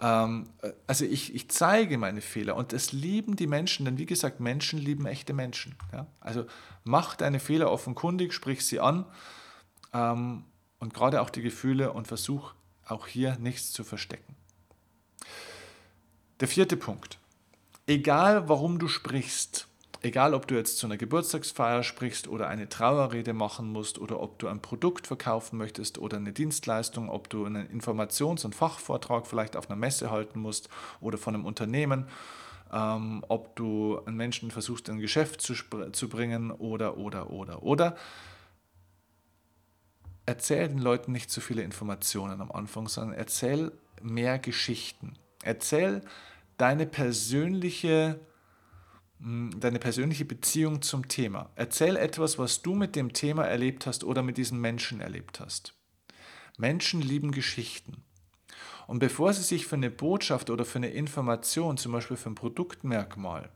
Ähm, 0.00 0.48
also 0.86 1.04
ich, 1.04 1.34
ich 1.34 1.50
zeige 1.50 1.98
meine 1.98 2.20
Fehler 2.20 2.56
und 2.56 2.72
das 2.72 2.92
lieben 2.92 3.36
die 3.36 3.46
Menschen, 3.46 3.84
denn 3.84 3.98
wie 3.98 4.06
gesagt, 4.06 4.40
Menschen 4.40 4.78
lieben 4.78 5.06
echte 5.06 5.32
Menschen. 5.32 5.76
Ja? 5.92 6.06
Also 6.20 6.46
mach 6.84 7.16
deine 7.16 7.40
Fehler 7.40 7.70
offenkundig, 7.70 8.32
sprich 8.32 8.66
sie 8.66 8.80
an 8.80 9.06
ähm, 9.92 10.44
und 10.78 10.94
gerade 10.94 11.20
auch 11.20 11.30
die 11.30 11.42
Gefühle 11.42 11.92
und 11.92 12.08
versuch 12.08 12.54
auch 12.86 13.06
hier 13.06 13.36
nichts 13.38 13.72
zu 13.72 13.84
verstecken. 13.84 14.36
Der 16.40 16.48
vierte 16.48 16.76
Punkt. 16.76 17.18
Egal 17.86 18.48
warum 18.48 18.78
du 18.78 18.88
sprichst, 18.88 19.67
egal 20.02 20.34
ob 20.34 20.46
du 20.46 20.54
jetzt 20.54 20.78
zu 20.78 20.86
einer 20.86 20.96
Geburtstagsfeier 20.96 21.82
sprichst 21.82 22.28
oder 22.28 22.48
eine 22.48 22.68
Trauerrede 22.68 23.32
machen 23.32 23.72
musst 23.72 23.98
oder 23.98 24.20
ob 24.20 24.38
du 24.38 24.48
ein 24.48 24.60
Produkt 24.60 25.06
verkaufen 25.06 25.58
möchtest 25.58 25.98
oder 25.98 26.16
eine 26.16 26.32
Dienstleistung, 26.32 27.08
ob 27.08 27.28
du 27.30 27.44
einen 27.44 27.68
Informations- 27.68 28.44
und 28.44 28.54
Fachvortrag 28.54 29.26
vielleicht 29.26 29.56
auf 29.56 29.68
einer 29.68 29.78
Messe 29.78 30.10
halten 30.10 30.40
musst 30.40 30.68
oder 31.00 31.18
von 31.18 31.34
einem 31.34 31.46
Unternehmen, 31.46 32.06
ähm, 32.72 33.24
ob 33.28 33.56
du 33.56 34.00
einen 34.06 34.16
Menschen 34.16 34.50
versuchst, 34.50 34.88
in 34.88 34.96
ein 34.96 35.00
Geschäft 35.00 35.40
zu, 35.40 35.54
zu 35.92 36.08
bringen 36.08 36.50
oder, 36.50 36.96
oder, 36.96 37.30
oder, 37.30 37.62
oder. 37.62 37.96
Erzähl 40.26 40.68
den 40.68 40.78
Leuten 40.78 41.12
nicht 41.12 41.30
zu 41.30 41.40
viele 41.40 41.62
Informationen 41.62 42.40
am 42.40 42.52
Anfang, 42.52 42.86
sondern 42.86 43.16
erzähl 43.16 43.72
mehr 44.02 44.38
Geschichten. 44.38 45.14
Erzähl 45.42 46.02
deine 46.58 46.86
persönliche 46.86 48.20
deine 49.20 49.78
persönliche 49.80 50.24
Beziehung 50.24 50.80
zum 50.82 51.08
Thema. 51.08 51.50
Erzähl 51.56 51.96
etwas, 51.96 52.38
was 52.38 52.62
du 52.62 52.74
mit 52.74 52.94
dem 52.94 53.12
Thema 53.12 53.44
erlebt 53.44 53.86
hast 53.86 54.04
oder 54.04 54.22
mit 54.22 54.36
diesen 54.36 54.60
Menschen 54.60 55.00
erlebt 55.00 55.40
hast. 55.40 55.74
Menschen 56.56 57.00
lieben 57.00 57.32
Geschichten. 57.32 58.04
Und 58.86 59.00
bevor 59.00 59.32
sie 59.32 59.42
sich 59.42 59.66
für 59.66 59.76
eine 59.76 59.90
Botschaft 59.90 60.50
oder 60.50 60.64
für 60.64 60.78
eine 60.78 60.90
Information, 60.90 61.76
zum 61.76 61.92
Beispiel 61.92 62.16
für 62.16 62.30
ein 62.30 62.36
Produktmerkmal 62.36 63.50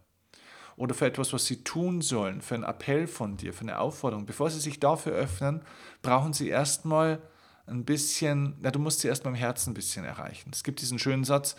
oder 0.77 0.95
für 0.95 1.07
etwas, 1.07 1.33
was 1.33 1.47
sie 1.47 1.65
tun 1.65 2.03
sollen, 2.03 2.43
für 2.43 2.55
einen 2.55 2.65
Appell 2.65 3.07
von 3.07 3.37
dir, 3.37 3.53
für 3.53 3.63
eine 3.63 3.79
Aufforderung, 3.79 4.27
bevor 4.27 4.51
sie 4.51 4.61
sich 4.61 4.81
dafür 4.81 5.13
öffnen, 5.13 5.63
brauchen 6.03 6.33
sie 6.33 6.49
erstmal 6.49 7.23
ein 7.67 7.85
bisschen, 7.85 8.57
na, 8.61 8.71
du 8.71 8.79
musst 8.79 9.01
sie 9.01 9.09
erstmal 9.09 9.35
im 9.35 9.39
Herzen 9.39 9.71
ein 9.71 9.75
bisschen 9.75 10.05
erreichen. 10.05 10.51
Es 10.53 10.65
gibt 10.65 10.81
diesen 10.81 10.99
schönen 10.99 11.25
Satz, 11.25 11.57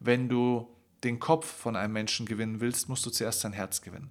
wenn 0.00 0.28
du 0.28 0.68
den 1.04 1.20
Kopf 1.20 1.46
von 1.46 1.76
einem 1.76 1.92
Menschen 1.92 2.26
gewinnen 2.26 2.60
willst, 2.60 2.88
musst 2.88 3.06
du 3.06 3.10
zuerst 3.10 3.40
sein 3.40 3.52
Herz 3.52 3.82
gewinnen. 3.82 4.10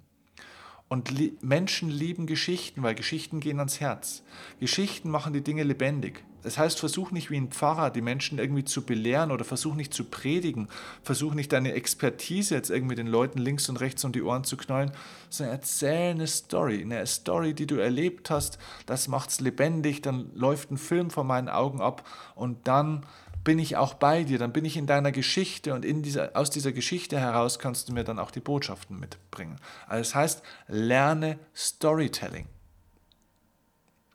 Und 0.88 1.10
li 1.10 1.36
Menschen 1.42 1.90
lieben 1.90 2.28
Geschichten, 2.28 2.84
weil 2.84 2.94
Geschichten 2.94 3.40
gehen 3.40 3.58
ans 3.58 3.80
Herz. 3.80 4.24
Geschichten 4.60 5.10
machen 5.10 5.34
die 5.34 5.42
Dinge 5.42 5.64
lebendig. 5.64 6.24
Das 6.44 6.58
heißt, 6.58 6.78
versuch 6.78 7.12
nicht 7.12 7.32
wie 7.32 7.38
ein 7.38 7.48
Pfarrer 7.48 7.90
die 7.90 8.02
Menschen 8.02 8.38
irgendwie 8.38 8.66
zu 8.66 8.86
belehren 8.86 9.32
oder 9.32 9.46
versuch 9.46 9.76
nicht 9.76 9.94
zu 9.94 10.04
predigen. 10.04 10.68
Versuch 11.02 11.34
nicht 11.34 11.54
deine 11.54 11.72
Expertise 11.72 12.54
jetzt 12.54 12.70
irgendwie 12.70 12.96
den 12.96 13.08
Leuten 13.08 13.40
links 13.40 13.70
und 13.70 13.78
rechts 13.78 14.04
um 14.04 14.12
die 14.12 14.22
Ohren 14.22 14.44
zu 14.44 14.58
knallen, 14.58 14.92
sondern 15.30 15.56
erzähl 15.56 16.12
eine 16.12 16.28
Story. 16.28 16.82
Eine 16.82 17.08
Story, 17.08 17.54
die 17.54 17.66
du 17.66 17.78
erlebt 17.78 18.30
hast. 18.30 18.60
Das 18.86 19.08
macht 19.08 19.30
es 19.30 19.40
lebendig. 19.40 20.02
Dann 20.02 20.30
läuft 20.36 20.70
ein 20.70 20.78
Film 20.78 21.10
vor 21.10 21.24
meinen 21.24 21.50
Augen 21.50 21.82
ab 21.82 22.08
und 22.36 22.68
dann 22.68 23.06
bin 23.44 23.60
ich 23.60 23.76
auch 23.76 23.94
bei 23.94 24.24
dir, 24.24 24.40
dann 24.40 24.54
bin 24.54 24.66
ich 24.66 24.78
in 24.78 24.88
deiner 24.88 25.12
Geschichte 25.12 25.74
und 25.74 25.84
in 25.84 26.02
dieser, 26.02 26.36
aus 26.36 26.50
dieser 26.50 26.72
Geschichte 26.72 27.20
heraus 27.20 27.60
kannst 27.60 27.90
du 27.90 27.94
mir 27.94 28.04
dann 28.04 28.20
auch 28.20 28.32
die 28.32 28.40
Botschaften 28.40 29.00
mitbringen. 29.00 29.58
Also 29.88 30.00
das 30.00 30.16
heißt, 30.16 30.44
lerne 30.68 31.40
Storytelling. 31.56 32.48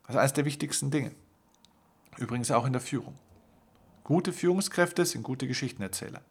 Das 0.07 0.15
ist 0.15 0.21
eines 0.21 0.33
der 0.33 0.45
wichtigsten 0.47 0.91
Dinge. 0.91 1.13
Übrigens 2.17 2.51
auch 2.51 2.65
in 2.65 2.73
der 2.73 2.81
Führung. 2.81 3.19
Gute 4.05 4.33
Führungskräfte 4.33 5.05
sind 5.05 5.23
gute 5.23 5.47
Geschichtenerzähler. 5.47 6.23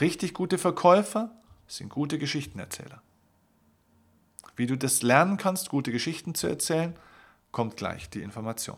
Richtig 0.00 0.34
gute 0.34 0.58
Verkäufer 0.58 1.30
sind 1.66 1.88
gute 1.88 2.18
Geschichtenerzähler. 2.18 3.02
Wie 4.56 4.66
du 4.66 4.76
das 4.76 5.02
lernen 5.02 5.38
kannst, 5.38 5.70
gute 5.70 5.90
Geschichten 5.90 6.34
zu 6.34 6.46
erzählen, 6.46 6.94
kommt 7.50 7.76
gleich 7.76 8.10
die 8.10 8.20
Information. 8.20 8.76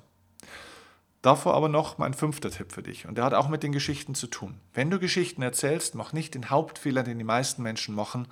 Davor 1.26 1.54
aber 1.54 1.68
noch 1.68 1.98
mein 1.98 2.14
fünfter 2.14 2.52
Tipp 2.52 2.70
für 2.70 2.84
dich 2.84 3.08
und 3.08 3.18
der 3.18 3.24
hat 3.24 3.34
auch 3.34 3.48
mit 3.48 3.64
den 3.64 3.72
Geschichten 3.72 4.14
zu 4.14 4.28
tun. 4.28 4.60
Wenn 4.74 4.90
du 4.90 5.00
Geschichten 5.00 5.42
erzählst, 5.42 5.96
mach 5.96 6.12
nicht 6.12 6.36
den 6.36 6.50
Hauptfehler, 6.50 7.02
den 7.02 7.18
die 7.18 7.24
meisten 7.24 7.64
Menschen 7.64 7.96
machen, 7.96 8.28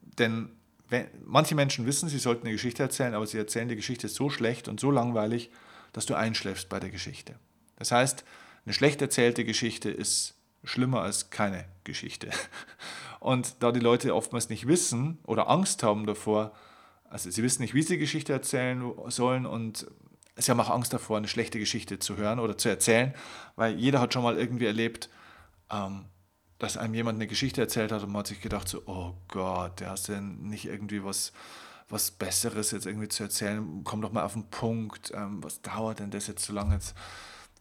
denn 0.00 0.52
wenn, 0.88 1.08
manche 1.24 1.56
Menschen 1.56 1.86
wissen, 1.86 2.08
sie 2.08 2.20
sollten 2.20 2.42
eine 2.42 2.52
Geschichte 2.52 2.84
erzählen, 2.84 3.12
aber 3.14 3.26
sie 3.26 3.38
erzählen 3.38 3.68
die 3.68 3.74
Geschichte 3.74 4.06
so 4.06 4.30
schlecht 4.30 4.68
und 4.68 4.78
so 4.78 4.92
langweilig, 4.92 5.50
dass 5.92 6.06
du 6.06 6.14
einschläfst 6.14 6.68
bei 6.68 6.78
der 6.78 6.90
Geschichte. 6.90 7.34
Das 7.74 7.90
heißt, 7.90 8.24
eine 8.66 8.72
schlecht 8.72 9.02
erzählte 9.02 9.44
Geschichte 9.44 9.90
ist 9.90 10.36
schlimmer 10.62 11.02
als 11.02 11.30
keine 11.30 11.64
Geschichte. 11.82 12.30
Und 13.18 13.56
da 13.64 13.72
die 13.72 13.80
Leute 13.80 14.14
oftmals 14.14 14.48
nicht 14.48 14.68
wissen 14.68 15.18
oder 15.26 15.50
Angst 15.50 15.82
haben 15.82 16.06
davor, 16.06 16.52
also 17.08 17.28
sie 17.28 17.42
wissen 17.42 17.62
nicht, 17.62 17.74
wie 17.74 17.82
sie 17.82 17.98
Geschichte 17.98 18.32
erzählen 18.32 18.92
sollen 19.08 19.44
und 19.44 19.88
Sie 20.40 20.50
haben 20.50 20.60
auch 20.60 20.70
Angst 20.70 20.92
davor, 20.92 21.18
eine 21.18 21.28
schlechte 21.28 21.58
Geschichte 21.58 21.98
zu 21.98 22.16
hören 22.16 22.38
oder 22.38 22.56
zu 22.56 22.68
erzählen, 22.68 23.14
weil 23.56 23.74
jeder 23.74 24.00
hat 24.00 24.14
schon 24.14 24.22
mal 24.22 24.38
irgendwie 24.38 24.66
erlebt, 24.66 25.10
ähm, 25.70 26.06
dass 26.58 26.76
einem 26.76 26.94
jemand 26.94 27.16
eine 27.16 27.26
Geschichte 27.26 27.60
erzählt 27.60 27.92
hat 27.92 28.02
und 28.02 28.10
man 28.10 28.20
hat 28.20 28.26
sich 28.26 28.40
gedacht, 28.40 28.68
so, 28.68 28.82
oh 28.86 29.14
Gott, 29.28 29.80
der 29.80 29.90
hast 29.90 30.08
denn 30.08 30.42
nicht 30.42 30.66
irgendwie 30.66 31.04
was, 31.04 31.32
was 31.88 32.10
Besseres 32.10 32.70
jetzt 32.70 32.86
irgendwie 32.86 33.08
zu 33.08 33.22
erzählen, 33.22 33.82
komm 33.84 34.02
doch 34.02 34.12
mal 34.12 34.24
auf 34.24 34.34
den 34.34 34.48
Punkt, 34.50 35.12
ähm, 35.14 35.42
was 35.42 35.62
dauert 35.62 36.00
denn 36.00 36.10
das 36.10 36.26
jetzt 36.26 36.44
so 36.44 36.52
lange 36.52 36.74
jetzt? 36.74 36.94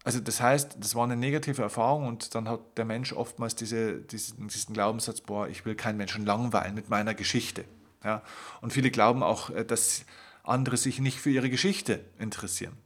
Also 0.04 0.20
das 0.20 0.42
heißt, 0.42 0.78
das 0.80 0.96
war 0.96 1.04
eine 1.04 1.18
negative 1.18 1.62
Erfahrung 1.62 2.08
und 2.08 2.34
dann 2.36 2.48
hat 2.48 2.78
der 2.78 2.86
Mensch 2.86 3.12
oftmals 3.14 3.56
diese, 3.56 4.00
diesen, 4.00 4.48
diesen 4.48 4.74
Glaubenssatz, 4.74 5.22
boah, 5.22 5.48
ich 5.48 5.66
will 5.66 5.76
keinen 5.76 5.98
Menschen 5.98 6.26
langweilen 6.26 6.74
mit 6.74 6.90
meiner 6.90 7.14
Geschichte. 7.14 7.66
Ja? 8.04 8.22
Und 8.62 8.72
viele 8.72 8.92
glauben 8.92 9.24
auch, 9.24 9.50
äh, 9.50 9.66
dass 9.66 10.06
andere 10.50 10.78
sich 10.78 11.00
nicht 11.00 11.20
für 11.20 11.30
ihre 11.30 11.50
Geschichte 11.50 12.06
interessieren, 12.18 12.78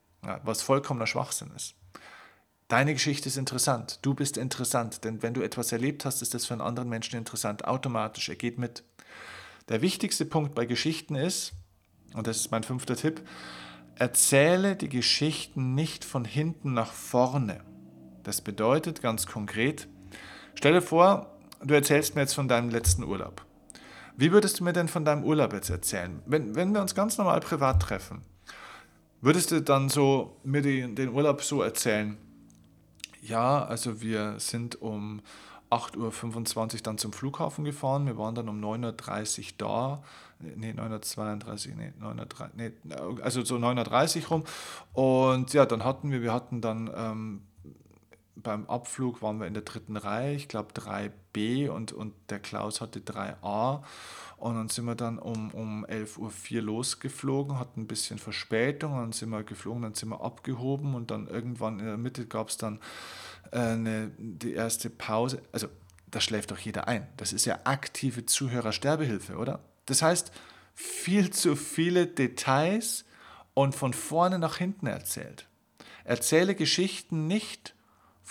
was 0.43 0.62
vollkommener 0.62 1.08
Schwachsinn 1.08 1.52
ist. 1.56 1.76
Deine 2.67 2.93
Geschichte 2.93 3.30
ist 3.30 3.38
interessant, 3.38 3.99
du 4.02 4.13
bist 4.13 4.38
interessant, 4.38 5.04
denn 5.04 5.21
wenn 5.21 5.34
du 5.34 5.41
etwas 5.41 5.71
erlebt 5.71 6.06
hast, 6.06 6.21
ist 6.21 6.34
das 6.34 6.45
für 6.45 6.54
einen 6.54 6.62
anderen 6.62 6.89
Menschen 6.89 7.17
interessant, 7.17 7.65
automatisch, 7.65 8.30
er 8.30 8.36
geht 8.36 8.58
mit. 8.58 8.84
Der 9.69 9.82
wichtigste 9.82 10.26
Punkt 10.26 10.56
bei 10.56 10.65
Geschichten 10.65 11.15
ist, 11.15 11.54
und 12.13 12.26
das 12.28 12.38
ist 12.38 12.52
mein 12.52 12.63
fünfter 12.63 12.95
Tipp, 12.95 13.21
erzähle 13.95 14.76
die 14.76 14.89
Geschichten 14.89 15.76
nicht 15.76 16.04
von 16.04 16.26
hinten 16.26 16.73
nach 16.73 16.91
vorne. 16.91 17.63
Das 18.23 18.41
bedeutet 18.41 19.02
ganz 19.02 19.28
konkret, 19.28 19.88
stelle 20.56 20.82
vor, 20.82 21.38
du 21.62 21.73
erzählst 21.73 22.15
mir 22.15 22.21
jetzt 22.21 22.34
von 22.34 22.47
deinem 22.47 22.69
letzten 22.69 23.04
Urlaub. 23.04 23.45
Wie 24.15 24.32
würdest 24.32 24.60
du 24.60 24.63
mir 24.63 24.73
denn 24.73 24.88
von 24.88 25.06
deinem 25.06 25.23
Urlaub 25.23 25.54
jetzt 25.54 25.69
erzählen? 25.69 26.21
Wenn, 26.26 26.56
wenn 26.56 26.73
wir 26.73 26.82
uns 26.82 26.93
ganz 26.93 27.17
normal 27.17 27.39
privat 27.39 27.82
treffen, 27.82 28.21
würdest 29.21 29.52
du 29.52 29.62
dann 29.62 29.89
so 29.89 30.38
mir 30.43 30.62
die, 30.62 30.93
den 30.93 31.10
Urlaub 31.10 31.41
so 31.41 31.62
erzählen? 31.62 32.17
Ja, 33.21 33.63
also 33.63 34.02
wir 34.02 34.39
sind 34.39 34.82
um 34.82 35.21
8.25 35.71 36.76
Uhr 36.76 36.82
dann 36.84 36.97
zum 36.97 37.13
Flughafen 37.13 37.63
gefahren. 37.63 38.06
Wir 38.06 38.17
waren 38.17 38.36
dann 38.36 38.49
um 38.49 38.63
9.30 38.63 39.39
Uhr 39.39 39.45
da. 39.58 40.04
Nee, 40.39 40.73
932, 40.73 41.76
nee, 41.76 41.93
930, 41.99 42.56
nee, 42.58 42.71
also 43.21 43.43
so 43.45 43.56
9.30 43.56 44.23
Uhr 44.23 44.28
rum. 44.28 44.43
Und 44.91 45.54
ja, 45.54 45.65
dann 45.65 45.84
hatten 45.86 46.12
wir, 46.12 46.21
wir 46.21 46.34
hatten 46.34 46.60
dann 46.60 46.91
ähm, 46.93 47.41
beim 48.36 48.65
Abflug 48.67 49.22
waren 49.22 49.39
wir 49.39 49.48
in 49.48 49.54
der 49.54 49.63
dritten 49.63 49.98
Reihe, 49.98 50.36
ich 50.36 50.48
glaube 50.48 50.74
3b 50.74 51.69
und, 51.69 51.91
und 51.91 52.13
der 52.30 52.39
Klaus 52.39 52.82
hatte 52.82 53.00
3a. 53.00 53.84
Und 54.38 54.56
dann 54.56 54.69
sind 54.69 54.86
wir 54.86 54.96
dann 54.96 55.19
um, 55.19 55.52
um 55.52 55.86
11.04 55.86 56.56
Uhr 56.56 56.62
losgeflogen, 56.63 57.60
hatten 57.60 57.82
ein 57.82 57.88
bisschen 57.88 58.19
Verspätung, 58.19 58.98
dann 58.98 59.12
sind 59.12 59.30
wir 59.30 59.43
geflogen, 59.43 59.84
dann 59.84 59.93
sind 59.93 60.10
wir 60.10 60.22
abgehoben 60.22 60.96
und 60.96 61.12
dann 61.12 61.28
irgendwann 61.28 61.80
in 61.80 61.86
der 61.86 61.98
Mitte 61.98 62.26
gab 62.26 62.50
es 62.50 62.58
dann 62.58 62.80
äh, 63.52 63.60
eine, 63.60 64.12
die 64.17 64.54
erste 64.54 64.89
Pause. 64.89 65.41
Also 65.52 65.67
da 66.08 66.19
schläft 66.19 66.52
doch 66.52 66.60
jeder 66.60 66.88
ein. 66.88 67.08
Das 67.17 67.34
ist 67.34 67.46
ja 67.46 67.60
aktive 67.63 68.26
Zuhörersterbehilfe, 68.26 69.38
oder? 69.38 69.60
Das 69.86 70.02
heißt, 70.02 70.32
viel 70.76 71.30
zu 71.30 71.56
viele 71.56 72.08
Details 72.08 73.06
und 73.54 73.76
von 73.76 73.93
vorne 73.93 74.39
nach 74.39 74.58
hinten 74.58 74.88
erzählt. 74.88 75.48
Erzähle 76.04 76.56
Geschichten 76.56 77.28
nicht 77.28 77.72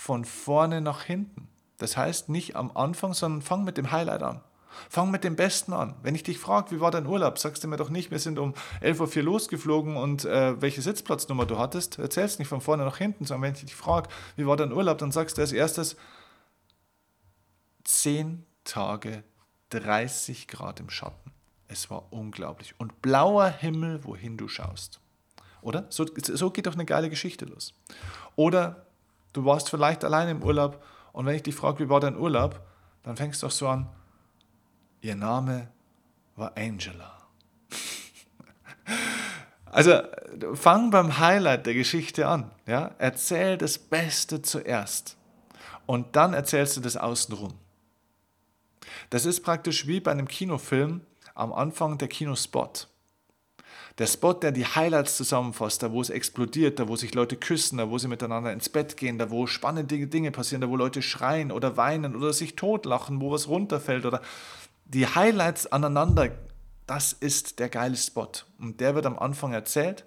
von 0.03 0.25
vorne 0.25 0.81
nach 0.81 1.03
hinten. 1.03 1.47
Das 1.77 1.95
heißt 1.95 2.27
nicht 2.27 2.57
am 2.57 2.75
Anfang, 2.75 3.13
sondern 3.13 3.41
fang 3.41 3.63
mit 3.63 3.77
dem 3.77 3.89
Highlight 3.89 4.21
an. 4.21 4.41
Fang 4.89 5.11
mit 5.11 5.23
dem 5.23 5.37
Besten 5.37 5.71
an. 5.71 5.95
Wenn 6.01 6.13
ich 6.13 6.23
dich 6.23 6.39
frage, 6.39 6.71
wie 6.71 6.81
war 6.81 6.91
dein 6.91 7.05
Urlaub, 7.07 7.39
sagst 7.39 7.63
du 7.63 7.69
mir 7.69 7.77
doch 7.77 7.89
nicht, 7.89 8.11
wir 8.11 8.19
sind 8.19 8.37
um 8.37 8.53
11.04 8.81 9.17
Uhr 9.17 9.23
losgeflogen 9.23 9.95
und 9.95 10.25
äh, 10.25 10.61
welche 10.61 10.81
Sitzplatznummer 10.81 11.45
du 11.45 11.57
hattest. 11.57 11.99
Erzählst 11.99 12.39
nicht 12.39 12.49
von 12.49 12.59
vorne 12.59 12.83
nach 12.83 12.97
hinten, 12.97 13.23
sondern 13.23 13.43
wenn 13.43 13.53
ich 13.53 13.61
dich 13.61 13.75
frage, 13.75 14.09
wie 14.35 14.45
war 14.45 14.57
dein 14.57 14.73
Urlaub, 14.73 14.97
dann 14.97 15.13
sagst 15.13 15.37
du 15.37 15.41
als 15.41 15.53
erstes 15.53 15.95
10 17.85 18.45
Tage 18.65 19.23
30 19.69 20.49
Grad 20.49 20.81
im 20.81 20.89
Schatten. 20.89 21.31
Es 21.69 21.89
war 21.89 22.11
unglaublich. 22.11 22.75
Und 22.77 23.01
blauer 23.01 23.47
Himmel, 23.47 24.03
wohin 24.03 24.35
du 24.35 24.49
schaust. 24.49 24.99
Oder? 25.61 25.85
So, 25.87 26.05
so 26.17 26.51
geht 26.51 26.65
doch 26.65 26.73
eine 26.73 26.83
geile 26.83 27.09
Geschichte 27.09 27.45
los. 27.45 27.73
Oder 28.35 28.85
Du 29.33 29.45
warst 29.45 29.69
vielleicht 29.69 30.03
allein 30.05 30.29
im 30.29 30.43
Urlaub 30.43 30.83
und 31.11 31.25
wenn 31.25 31.35
ich 31.35 31.43
dich 31.43 31.55
frage, 31.55 31.83
wie 31.83 31.89
war 31.89 31.99
dein 31.99 32.17
Urlaub, 32.17 32.61
dann 33.03 33.17
fängst 33.17 33.41
du 33.41 33.47
doch 33.47 33.51
so 33.51 33.67
an, 33.67 33.89
ihr 35.01 35.15
Name 35.15 35.67
war 36.35 36.53
Angela. 36.55 37.17
also 39.65 39.99
fang 40.53 40.91
beim 40.91 41.17
Highlight 41.17 41.65
der 41.65 41.73
Geschichte 41.73 42.27
an. 42.27 42.51
Ja? 42.65 42.91
Erzähl 42.97 43.57
das 43.57 43.77
Beste 43.77 44.41
zuerst 44.41 45.17
und 45.85 46.15
dann 46.15 46.33
erzählst 46.33 46.77
du 46.77 46.81
das 46.81 46.95
außenrum. 46.97 47.53
Das 49.09 49.25
ist 49.25 49.41
praktisch 49.41 49.87
wie 49.87 49.99
bei 49.99 50.11
einem 50.11 50.27
Kinofilm 50.27 51.01
am 51.35 51.53
Anfang 51.53 51.97
der 51.97 52.07
Kinospot. 52.07 52.87
Der 53.99 54.07
Spot, 54.07 54.33
der 54.33 54.51
die 54.51 54.65
Highlights 54.65 55.17
zusammenfasst, 55.17 55.83
da 55.83 55.91
wo 55.91 56.01
es 56.01 56.09
explodiert, 56.09 56.79
da 56.79 56.87
wo 56.87 56.95
sich 56.95 57.13
Leute 57.13 57.37
küssen, 57.37 57.77
da 57.77 57.89
wo 57.91 57.99
sie 57.99 58.07
miteinander 58.07 58.51
ins 58.51 58.69
Bett 58.69 58.97
gehen, 58.97 59.19
da 59.19 59.29
wo 59.29 59.45
spannende 59.45 60.07
Dinge 60.07 60.31
passieren, 60.31 60.61
da 60.61 60.69
wo 60.69 60.75
Leute 60.75 61.03
schreien 61.03 61.51
oder 61.51 61.77
weinen 61.77 62.15
oder 62.15 62.33
sich 62.33 62.55
totlachen, 62.55 63.21
wo 63.21 63.31
was 63.31 63.47
runterfällt 63.47 64.05
oder 64.05 64.21
die 64.85 65.05
Highlights 65.05 65.71
aneinander, 65.71 66.31
das 66.87 67.13
ist 67.13 67.59
der 67.59 67.69
geile 67.69 67.95
Spot. 67.95 68.29
Und 68.59 68.79
der 68.79 68.95
wird 68.95 69.05
am 69.05 69.19
Anfang 69.19 69.53
erzählt 69.53 70.05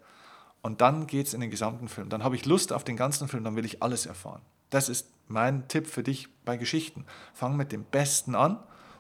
und 0.62 0.80
dann 0.80 1.06
geht 1.06 1.28
es 1.28 1.34
in 1.34 1.40
den 1.40 1.50
gesamten 1.50 1.88
Film. 1.88 2.08
Dann 2.08 2.24
habe 2.24 2.34
ich 2.34 2.44
Lust 2.44 2.72
auf 2.72 2.82
den 2.82 2.96
ganzen 2.96 3.28
Film, 3.28 3.44
dann 3.44 3.54
will 3.54 3.64
ich 3.64 3.84
alles 3.84 4.06
erfahren. 4.06 4.42
Das 4.70 4.88
ist 4.88 5.12
mein 5.28 5.68
Tipp 5.68 5.86
für 5.86 6.02
dich 6.02 6.28
bei 6.44 6.56
Geschichten. 6.56 7.06
Fang 7.34 7.56
mit 7.56 7.70
dem 7.70 7.84
Besten 7.84 8.34
an 8.34 8.58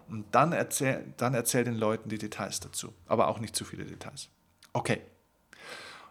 und 0.08 0.26
dann 0.32 0.52
erzähl, 0.52 1.12
dann 1.16 1.34
erzähl 1.34 1.64
den 1.64 1.74
Leuten 1.74 2.08
die 2.08 2.18
Details 2.18 2.60
dazu. 2.60 2.92
Aber 3.06 3.26
auch 3.26 3.40
nicht 3.40 3.56
zu 3.56 3.64
viele 3.64 3.84
Details. 3.84 4.28
Okay. 4.76 5.00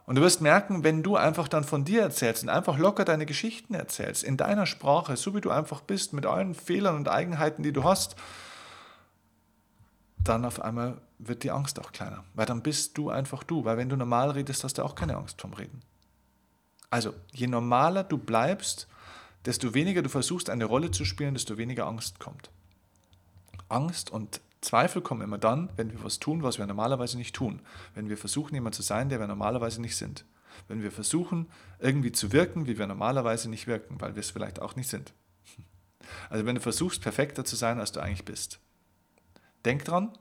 Und 0.08 0.15
du 0.15 0.23
wirst 0.23 0.41
merken, 0.41 0.84
wenn 0.84 1.04
du 1.04 1.15
einfach 1.15 1.47
dann 1.47 1.63
von 1.63 1.86
dir 1.86 2.01
erzählst 2.01 2.41
und 2.41 2.49
einfach 2.49 2.80
locker 2.80 3.06
deine 3.06 3.28
Geschichten 3.28 3.75
erzählst, 3.75 4.23
in 4.23 4.38
deiner 4.38 4.65
Sprache, 4.65 5.17
so 5.17 5.36
wie 5.36 5.41
du 5.41 5.51
einfach 5.51 5.82
bist, 5.82 6.13
mit 6.13 6.25
allen 6.25 6.56
Fehlern 6.56 6.95
und 6.95 7.08
Eigenheiten, 7.08 7.62
die 7.62 7.71
du 7.71 7.84
hast, 7.84 8.15
dann 10.17 10.45
auf 10.45 10.60
einmal 10.60 10.99
wird 11.19 11.43
die 11.43 11.51
Angst 11.51 11.80
auch 11.80 11.91
kleiner. 11.91 12.23
Weil 12.34 12.47
dann 12.47 12.63
bist 12.63 12.97
du 12.97 13.12
einfach 13.12 13.43
du. 13.43 13.65
Weil 13.65 13.78
wenn 13.78 13.89
du 13.89 13.97
normal 13.97 14.32
redest, 14.32 14.63
hast 14.63 14.80
du 14.80 14.84
auch 14.84 14.95
keine 14.95 15.15
Angst 15.15 15.39
vom 15.39 15.54
Reden. 15.54 15.82
Also, 16.89 17.13
je 17.32 17.45
normaler 17.45 18.04
du 18.04 18.17
bleibst, 18.17 18.88
desto 19.45 19.75
weniger 19.75 20.01
du 20.01 20.10
versuchst, 20.10 20.49
eine 20.49 20.65
Rolle 20.65 20.89
zu 20.89 21.06
spielen, 21.06 21.36
desto 21.36 21.60
weniger 21.60 21.86
Angst 21.86 22.19
kommt. 22.19 22.49
Angst 23.69 24.10
und 24.10 24.41
Zweifel 24.65 25.01
kommen 25.01 25.21
immer 25.21 25.38
dann, 25.38 25.69
wenn 25.75 25.91
wir 25.91 26.04
was 26.04 26.19
tun, 26.19 26.43
was 26.43 26.58
wir 26.58 26.65
normalerweise 26.65 27.17
nicht 27.17 27.36
tun. 27.36 27.62
Wenn 27.93 28.10
wir 28.10 28.17
versuchen, 28.17 28.56
jemand 28.56 28.75
zu 28.75 28.82
sein, 28.82 29.10
der 29.10 29.19
wir 29.19 29.28
normalerweise 29.28 29.82
nicht 29.82 29.95
sind. 29.95 30.25
Wenn 30.67 30.82
wir 30.82 30.91
versuchen, 30.91 31.47
irgendwie 31.80 32.12
zu 32.12 32.32
wirken, 32.32 32.65
wie 32.67 32.78
wir 32.78 32.88
normalerweise 32.88 33.49
nicht 33.49 33.67
wirken, 33.67 34.01
weil 34.01 34.15
wir 34.15 34.21
es 34.21 34.32
vielleicht 34.32 34.62
auch 34.62 34.75
nicht 34.75 34.89
sind. 34.89 35.13
Also 36.30 36.45
wenn 36.45 36.54
du 36.54 36.62
versuchst, 36.62 37.01
perfekter 37.01 37.45
zu 37.45 37.56
sein, 37.56 37.80
als 37.80 37.91
du 37.91 37.99
eigentlich 37.99 38.25
bist. 38.25 38.60
Denk 39.65 39.86
dran, 39.86 40.15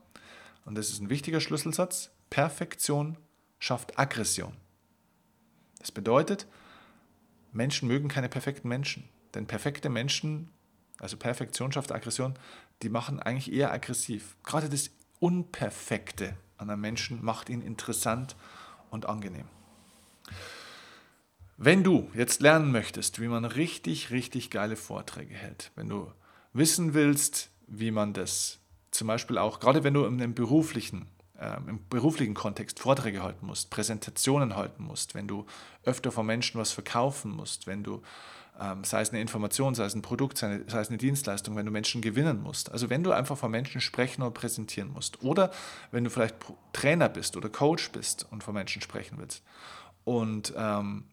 und 0.65 0.75
das 0.75 0.89
ist 0.89 0.99
ein 0.99 1.11
wichtiger 1.11 1.39
Schlüsselsatz, 1.39 2.09
Perfektion 2.31 3.17
schafft 3.59 3.99
Aggression. 3.99 4.53
Das 5.77 5.91
bedeutet, 5.91 6.47
Menschen 7.51 7.87
mögen 7.87 8.07
keine 8.07 8.29
perfekten 8.29 8.67
Menschen. 8.67 9.07
Denn 9.35 9.45
perfekte 9.45 9.89
Menschen, 9.89 10.49
also 10.99 11.17
Perfektion 11.17 11.71
schafft 11.71 11.91
Aggression, 11.91 12.33
die 12.81 12.89
machen 12.89 13.19
eigentlich 13.19 13.53
eher 13.53 13.71
aggressiv. 13.71 14.35
Gerade 14.43 14.69
das 14.69 14.91
Unperfekte 15.19 16.35
an 16.57 16.69
einem 16.69 16.81
Menschen 16.81 17.23
macht 17.23 17.49
ihn 17.49 17.61
interessant 17.61 18.35
und 18.89 19.07
angenehm. 19.07 19.47
Wenn 21.57 21.83
du 21.83 22.09
jetzt 22.13 22.41
lernen 22.41 22.71
möchtest, 22.71 23.21
wie 23.21 23.27
man 23.27 23.45
richtig, 23.45 24.11
richtig 24.11 24.49
geile 24.49 24.75
Vorträge 24.75 25.33
hält, 25.33 25.71
wenn 25.75 25.87
du 25.87 26.11
wissen 26.51 26.93
willst, 26.93 27.49
wie 27.67 27.91
man 27.91 28.13
das 28.13 28.59
zum 28.91 29.07
Beispiel 29.07 29.37
auch, 29.37 29.59
gerade 29.59 29.83
wenn 29.83 29.93
du 29.93 30.05
in 30.05 30.21
einem 30.21 30.33
beruflichen, 30.33 31.07
äh, 31.39 31.57
im 31.67 31.87
beruflichen 31.87 32.33
Kontext 32.33 32.79
Vorträge 32.79 33.23
halten 33.23 33.45
musst, 33.45 33.69
Präsentationen 33.69 34.55
halten 34.55 34.83
musst, 34.83 35.15
wenn 35.15 35.27
du 35.27 35.45
öfter 35.83 36.11
von 36.11 36.25
Menschen 36.25 36.59
was 36.59 36.71
verkaufen 36.71 37.31
musst, 37.31 37.67
wenn 37.67 37.83
du 37.83 37.95
ähm, 37.95 38.03
sei 38.83 39.01
es 39.01 39.09
eine 39.09 39.21
Information, 39.21 39.75
sei 39.75 39.85
es 39.85 39.95
ein 39.95 40.01
Produkt, 40.01 40.37
sei, 40.37 40.61
es 40.65 40.89
eine 40.89 40.97
Dienstleistung, 40.97 41.55
wenn 41.55 41.65
du 41.65 41.71
Menschen 41.71 42.01
gewinnen 42.01 42.41
musst. 42.41 42.71
Also 42.71 42.89
wenn 42.89 43.03
du 43.03 43.11
einfach 43.11 43.37
vor 43.37 43.49
Menschen 43.49 43.81
sprechen 43.81 44.21
oder 44.21 44.31
präsentieren 44.31 44.91
musst. 44.91 45.23
Oder 45.23 45.51
wenn 45.91 46.03
du 46.03 46.09
vielleicht 46.09 46.35
Trainer 46.71 47.09
bist 47.09 47.35
oder 47.35 47.49
Coach 47.49 47.91
bist 47.91 48.25
und 48.31 48.43
vor 48.43 48.53
Menschen 48.53 48.81
sprechen 48.81 49.17
willst. 49.17 49.43
Und 50.05 50.53
ähm, 50.55 51.05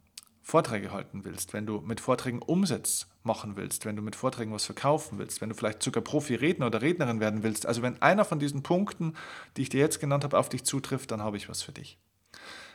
Vorträge 0.42 0.92
halten 0.92 1.24
willst, 1.24 1.52
wenn 1.52 1.66
du 1.66 1.80
mit 1.80 2.00
Vorträgen 2.00 2.40
Umsatz 2.40 3.06
machen 3.22 3.56
willst, 3.56 3.86
wenn 3.86 3.96
du 3.96 4.02
mit 4.02 4.16
Vorträgen 4.16 4.52
was 4.52 4.64
verkaufen 4.64 5.18
willst, 5.18 5.40
wenn 5.40 5.48
du 5.48 5.54
vielleicht 5.54 5.82
sogar 5.82 6.02
Profi-Redner 6.02 6.66
oder 6.66 6.82
Rednerin 6.82 7.20
werden 7.20 7.42
willst. 7.42 7.66
Also 7.66 7.82
wenn 7.82 8.00
einer 8.02 8.24
von 8.24 8.38
diesen 8.38 8.62
Punkten, 8.62 9.14
die 9.56 9.62
ich 9.62 9.68
dir 9.68 9.80
jetzt 9.80 10.00
genannt 10.00 10.24
habe, 10.24 10.38
auf 10.38 10.48
dich 10.48 10.64
zutrifft, 10.64 11.10
dann 11.10 11.22
habe 11.22 11.36
ich 11.36 11.48
was 11.48 11.62
für 11.62 11.72
dich. 11.72 11.98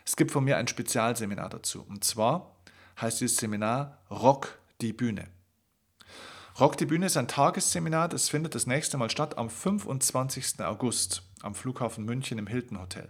Es 0.05 0.15
gibt 0.15 0.31
von 0.31 0.43
mir 0.43 0.57
ein 0.57 0.67
Spezialseminar 0.67 1.49
dazu. 1.49 1.85
Und 1.87 2.03
zwar 2.03 2.56
heißt 2.99 3.21
dieses 3.21 3.37
Seminar 3.37 3.97
Rock 4.09 4.59
die 4.81 4.93
Bühne. 4.93 5.27
Rock 6.59 6.77
die 6.77 6.85
Bühne 6.85 7.05
ist 7.05 7.17
ein 7.17 7.27
Tagesseminar, 7.27 8.09
das 8.09 8.29
findet 8.29 8.55
das 8.55 8.65
nächste 8.65 8.97
Mal 8.97 9.11
statt 9.11 9.37
am 9.37 9.49
25. 9.49 10.61
August 10.61 11.21
am 11.43 11.53
Flughafen 11.53 12.03
München 12.03 12.39
im 12.39 12.47
Hilton 12.47 12.81
Hotel. 12.81 13.09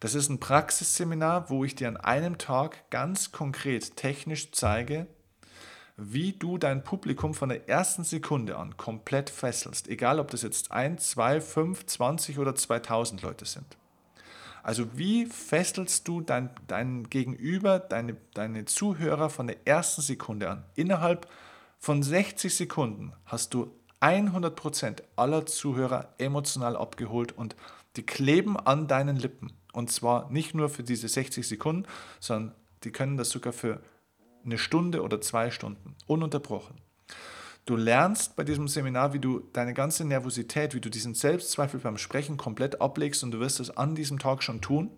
Das 0.00 0.14
ist 0.14 0.28
ein 0.28 0.38
Praxisseminar, 0.38 1.50
wo 1.50 1.64
ich 1.64 1.74
dir 1.74 1.88
an 1.88 1.96
einem 1.96 2.38
Tag 2.38 2.88
ganz 2.90 3.32
konkret 3.32 3.96
technisch 3.96 4.52
zeige, 4.52 5.08
wie 5.96 6.32
du 6.32 6.58
dein 6.58 6.84
Publikum 6.84 7.34
von 7.34 7.48
der 7.48 7.68
ersten 7.68 8.04
Sekunde 8.04 8.56
an 8.56 8.76
komplett 8.76 9.30
fesselst. 9.30 9.88
Egal, 9.88 10.20
ob 10.20 10.30
das 10.30 10.42
jetzt 10.42 10.70
1, 10.70 11.10
2, 11.10 11.40
5, 11.40 11.86
20 11.86 12.38
oder 12.38 12.54
2000 12.54 13.22
Leute 13.22 13.44
sind. 13.44 13.76
Also 14.62 14.98
wie 14.98 15.26
fesselst 15.26 16.06
du 16.08 16.20
dein, 16.20 16.50
dein 16.66 17.08
Gegenüber, 17.10 17.78
deine, 17.78 18.16
deine 18.34 18.64
Zuhörer 18.64 19.30
von 19.30 19.46
der 19.46 19.66
ersten 19.66 20.02
Sekunde 20.02 20.50
an? 20.50 20.64
Innerhalb 20.74 21.28
von 21.78 22.02
60 22.02 22.54
Sekunden 22.54 23.12
hast 23.24 23.54
du 23.54 23.70
100% 24.00 25.02
aller 25.16 25.46
Zuhörer 25.46 26.14
emotional 26.18 26.76
abgeholt 26.76 27.32
und 27.32 27.56
die 27.96 28.06
kleben 28.06 28.56
an 28.56 28.86
deinen 28.86 29.16
Lippen. 29.16 29.52
Und 29.72 29.90
zwar 29.90 30.30
nicht 30.30 30.54
nur 30.54 30.68
für 30.68 30.82
diese 30.82 31.08
60 31.08 31.46
Sekunden, 31.46 31.86
sondern 32.20 32.54
die 32.84 32.90
können 32.90 33.16
das 33.16 33.30
sogar 33.30 33.52
für 33.52 33.80
eine 34.44 34.58
Stunde 34.58 35.02
oder 35.02 35.20
zwei 35.20 35.50
Stunden 35.50 35.94
ununterbrochen. 36.06 36.76
Du 37.68 37.76
lernst 37.76 38.34
bei 38.34 38.44
diesem 38.44 38.66
Seminar, 38.66 39.12
wie 39.12 39.18
du 39.18 39.40
deine 39.52 39.74
ganze 39.74 40.02
Nervosität, 40.02 40.74
wie 40.74 40.80
du 40.80 40.88
diesen 40.88 41.12
Selbstzweifel 41.12 41.78
beim 41.80 41.98
Sprechen 41.98 42.38
komplett 42.38 42.80
ablegst 42.80 43.22
und 43.22 43.30
du 43.30 43.40
wirst 43.40 43.60
es 43.60 43.68
an 43.68 43.94
diesem 43.94 44.18
Tag 44.18 44.42
schon 44.42 44.62
tun, 44.62 44.90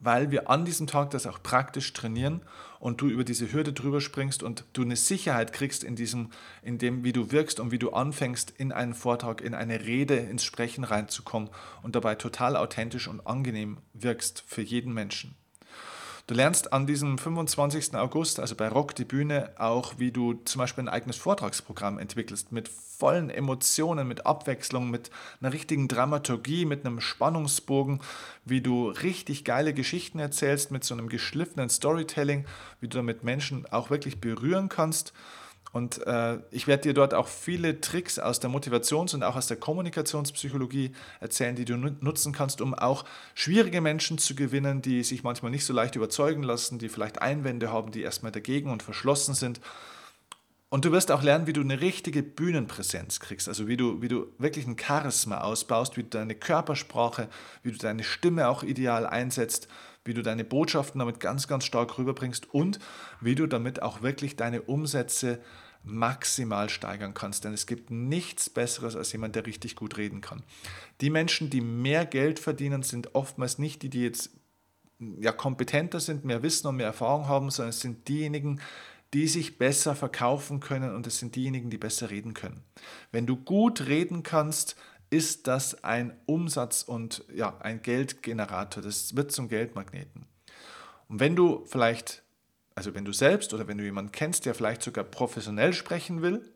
weil 0.00 0.30
wir 0.30 0.50
an 0.50 0.66
diesem 0.66 0.86
Tag 0.86 1.12
das 1.12 1.26
auch 1.26 1.42
praktisch 1.42 1.94
trainieren 1.94 2.42
und 2.78 3.00
du 3.00 3.08
über 3.08 3.24
diese 3.24 3.50
Hürde 3.50 3.72
drüber 3.72 4.02
springst 4.02 4.42
und 4.42 4.66
du 4.74 4.82
eine 4.82 4.96
Sicherheit 4.96 5.54
kriegst 5.54 5.82
in 5.82 5.96
diesem, 5.96 6.28
in 6.60 6.76
dem, 6.76 7.04
wie 7.04 7.12
du 7.14 7.32
wirkst 7.32 7.58
und 7.58 7.70
wie 7.70 7.78
du 7.78 7.92
anfängst, 7.92 8.52
in 8.58 8.70
einen 8.70 8.92
Vortrag, 8.92 9.40
in 9.40 9.54
eine 9.54 9.86
Rede, 9.86 10.16
ins 10.16 10.44
Sprechen 10.44 10.84
reinzukommen 10.84 11.48
und 11.82 11.96
dabei 11.96 12.16
total 12.16 12.54
authentisch 12.54 13.08
und 13.08 13.26
angenehm 13.26 13.78
wirkst 13.94 14.44
für 14.46 14.60
jeden 14.60 14.92
Menschen. 14.92 15.39
Du 16.26 16.34
lernst 16.34 16.72
an 16.72 16.86
diesem 16.86 17.18
25. 17.18 17.94
August, 17.94 18.40
also 18.40 18.54
bei 18.54 18.68
Rock 18.68 18.94
die 18.94 19.04
Bühne, 19.04 19.50
auch, 19.56 19.94
wie 19.98 20.12
du 20.12 20.34
zum 20.44 20.60
Beispiel 20.60 20.84
ein 20.84 20.88
eigenes 20.88 21.16
Vortragsprogramm 21.16 21.98
entwickelst, 21.98 22.52
mit 22.52 22.68
vollen 22.68 23.30
Emotionen, 23.30 24.06
mit 24.06 24.26
Abwechslung, 24.26 24.90
mit 24.90 25.10
einer 25.40 25.52
richtigen 25.52 25.88
Dramaturgie, 25.88 26.66
mit 26.66 26.84
einem 26.84 27.00
Spannungsbogen, 27.00 28.00
wie 28.44 28.60
du 28.60 28.90
richtig 28.90 29.44
geile 29.44 29.72
Geschichten 29.72 30.18
erzählst, 30.18 30.70
mit 30.70 30.84
so 30.84 30.94
einem 30.94 31.08
geschliffenen 31.08 31.70
Storytelling, 31.70 32.44
wie 32.80 32.88
du 32.88 32.98
damit 32.98 33.24
Menschen 33.24 33.66
auch 33.72 33.90
wirklich 33.90 34.20
berühren 34.20 34.68
kannst 34.68 35.12
und 35.72 36.04
äh, 36.06 36.38
ich 36.50 36.66
werde 36.66 36.82
dir 36.82 36.94
dort 36.94 37.14
auch 37.14 37.28
viele 37.28 37.80
Tricks 37.80 38.18
aus 38.18 38.40
der 38.40 38.50
Motivations- 38.50 39.14
und 39.14 39.22
auch 39.22 39.36
aus 39.36 39.46
der 39.46 39.56
Kommunikationspsychologie 39.56 40.92
erzählen, 41.20 41.54
die 41.54 41.64
du 41.64 41.76
nutzen 41.76 42.32
kannst, 42.32 42.60
um 42.60 42.74
auch 42.74 43.04
schwierige 43.34 43.80
Menschen 43.80 44.18
zu 44.18 44.34
gewinnen, 44.34 44.82
die 44.82 45.04
sich 45.04 45.22
manchmal 45.22 45.52
nicht 45.52 45.64
so 45.64 45.72
leicht 45.72 45.94
überzeugen 45.94 46.42
lassen, 46.42 46.80
die 46.80 46.88
vielleicht 46.88 47.22
Einwände 47.22 47.72
haben, 47.72 47.92
die 47.92 48.02
erstmal 48.02 48.32
dagegen 48.32 48.70
und 48.70 48.82
verschlossen 48.82 49.34
sind. 49.34 49.60
Und 50.70 50.84
du 50.84 50.92
wirst 50.92 51.10
auch 51.12 51.22
lernen, 51.22 51.46
wie 51.46 51.52
du 51.52 51.60
eine 51.60 51.80
richtige 51.80 52.22
Bühnenpräsenz 52.22 53.20
kriegst, 53.20 53.48
also 53.48 53.66
wie 53.66 53.76
du, 53.76 54.02
wie 54.02 54.08
du 54.08 54.26
wirklich 54.38 54.66
ein 54.66 54.76
Charisma 54.78 55.40
ausbaust, 55.40 55.96
wie 55.96 56.02
du 56.02 56.08
deine 56.08 56.34
Körpersprache, 56.34 57.28
wie 57.62 57.72
du 57.72 57.78
deine 57.78 58.04
Stimme 58.04 58.48
auch 58.48 58.62
ideal 58.62 59.06
einsetzt 59.06 59.68
wie 60.04 60.14
du 60.14 60.22
deine 60.22 60.44
Botschaften 60.44 60.98
damit 60.98 61.20
ganz, 61.20 61.46
ganz 61.46 61.64
stark 61.64 61.98
rüberbringst 61.98 62.52
und 62.52 62.78
wie 63.20 63.34
du 63.34 63.46
damit 63.46 63.82
auch 63.82 64.02
wirklich 64.02 64.36
deine 64.36 64.62
Umsätze 64.62 65.40
maximal 65.82 66.68
steigern 66.68 67.14
kannst. 67.14 67.44
Denn 67.44 67.52
es 67.52 67.66
gibt 67.66 67.90
nichts 67.90 68.50
Besseres 68.50 68.96
als 68.96 69.12
jemand, 69.12 69.36
der 69.36 69.46
richtig 69.46 69.76
gut 69.76 69.96
reden 69.96 70.20
kann. 70.20 70.42
Die 71.00 71.10
Menschen, 71.10 71.50
die 71.50 71.60
mehr 71.60 72.06
Geld 72.06 72.38
verdienen, 72.38 72.82
sind 72.82 73.14
oftmals 73.14 73.58
nicht 73.58 73.82
die, 73.82 73.90
die 73.90 74.02
jetzt 74.02 74.30
ja, 75.20 75.32
kompetenter 75.32 76.00
sind, 76.00 76.24
mehr 76.24 76.42
Wissen 76.42 76.66
und 76.66 76.76
mehr 76.76 76.86
Erfahrung 76.86 77.26
haben, 77.26 77.50
sondern 77.50 77.70
es 77.70 77.80
sind 77.80 78.08
diejenigen, 78.08 78.60
die 79.14 79.26
sich 79.26 79.58
besser 79.58 79.96
verkaufen 79.96 80.60
können 80.60 80.94
und 80.94 81.06
es 81.06 81.18
sind 81.18 81.34
diejenigen, 81.34 81.70
die 81.70 81.78
besser 81.78 82.10
reden 82.10 82.34
können. 82.34 82.62
Wenn 83.10 83.26
du 83.26 83.36
gut 83.36 83.86
reden 83.86 84.22
kannst, 84.22 84.76
ist 85.10 85.48
das 85.48 85.82
ein 85.82 86.16
Umsatz- 86.26 86.82
und 86.82 87.24
ja, 87.34 87.58
ein 87.60 87.82
Geldgenerator. 87.82 88.82
Das 88.82 89.16
wird 89.16 89.32
zum 89.32 89.48
Geldmagneten. 89.48 90.26
Und 91.08 91.20
wenn 91.20 91.34
du 91.34 91.64
vielleicht, 91.66 92.22
also 92.76 92.94
wenn 92.94 93.04
du 93.04 93.12
selbst 93.12 93.52
oder 93.52 93.66
wenn 93.66 93.78
du 93.78 93.84
jemanden 93.84 94.12
kennst, 94.12 94.46
der 94.46 94.54
vielleicht 94.54 94.82
sogar 94.82 95.04
professionell 95.04 95.72
sprechen 95.72 96.22
will, 96.22 96.48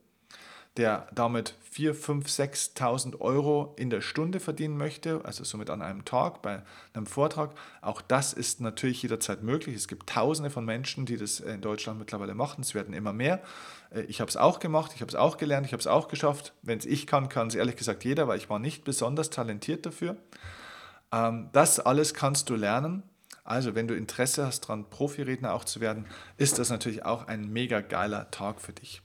der 0.76 1.06
damit 1.14 1.54
4, 1.70 1.94
5, 1.94 2.26
6.000 2.26 3.20
Euro 3.20 3.74
in 3.76 3.90
der 3.90 4.00
Stunde 4.00 4.40
verdienen 4.40 4.76
möchte, 4.76 5.20
also 5.24 5.44
somit 5.44 5.70
an 5.70 5.82
einem 5.82 6.04
Tag 6.04 6.42
bei 6.42 6.62
einem 6.92 7.06
Vortrag. 7.06 7.52
Auch 7.80 8.00
das 8.00 8.32
ist 8.32 8.60
natürlich 8.60 9.02
jederzeit 9.02 9.44
möglich. 9.44 9.76
Es 9.76 9.86
gibt 9.86 10.08
Tausende 10.08 10.50
von 10.50 10.64
Menschen, 10.64 11.06
die 11.06 11.16
das 11.16 11.38
in 11.38 11.60
Deutschland 11.60 12.00
mittlerweile 12.00 12.34
machen. 12.34 12.62
Es 12.62 12.74
werden 12.74 12.92
immer 12.92 13.12
mehr. 13.12 13.40
Äh, 13.90 14.02
ich 14.02 14.20
habe 14.20 14.28
es 14.28 14.36
auch 14.36 14.58
gemacht, 14.58 14.92
ich 14.94 15.00
habe 15.00 15.08
es 15.08 15.14
auch 15.14 15.36
gelernt, 15.36 15.66
ich 15.66 15.72
habe 15.72 15.80
es 15.80 15.86
auch 15.86 16.08
geschafft. 16.08 16.54
Wenn 16.62 16.78
es 16.78 16.86
ich 16.86 17.06
kann, 17.06 17.28
kann 17.28 17.46
es 17.46 17.54
ehrlich 17.54 17.76
gesagt 17.76 18.04
jeder, 18.04 18.26
weil 18.26 18.38
ich 18.38 18.50
war 18.50 18.58
nicht 18.58 18.84
besonders 18.84 19.30
talentiert 19.30 19.86
dafür. 19.86 20.16
Ähm, 21.12 21.50
das 21.52 21.78
alles 21.78 22.14
kannst 22.14 22.50
du 22.50 22.56
lernen. 22.56 23.04
Also, 23.44 23.74
wenn 23.74 23.86
du 23.86 23.94
Interesse 23.94 24.46
hast, 24.46 24.64
daran 24.64 24.88
Profiredner 24.88 25.52
auch 25.52 25.64
zu 25.64 25.80
werden, 25.80 26.06
ist 26.38 26.58
das 26.58 26.70
natürlich 26.70 27.04
auch 27.04 27.28
ein 27.28 27.52
mega 27.52 27.80
geiler 27.80 28.30
Tag 28.30 28.60
für 28.60 28.72
dich. 28.72 29.02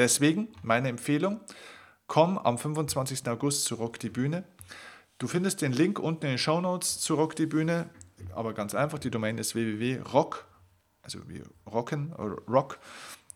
Deswegen 0.00 0.48
meine 0.62 0.88
Empfehlung, 0.88 1.40
komm 2.06 2.38
am 2.38 2.56
25. 2.56 3.28
August 3.28 3.66
zu 3.66 3.74
Rock 3.74 3.98
die 3.98 4.08
Bühne. 4.08 4.44
Du 5.18 5.28
findest 5.28 5.60
den 5.60 5.72
Link 5.72 5.98
unten 5.98 6.24
in 6.24 6.32
den 6.32 6.38
Show 6.38 6.62
Notes 6.62 7.00
zu 7.00 7.16
Rock 7.16 7.36
die 7.36 7.44
Bühne, 7.44 7.90
aber 8.34 8.54
ganz 8.54 8.74
einfach, 8.74 8.98
die 8.98 9.10
Domain 9.10 9.36
ist 9.36 9.54
www.rock, 9.54 10.46
also 11.02 11.18
wie 11.28 11.42
rocken 11.70 12.14
oder 12.14 12.36
rock, 12.48 12.78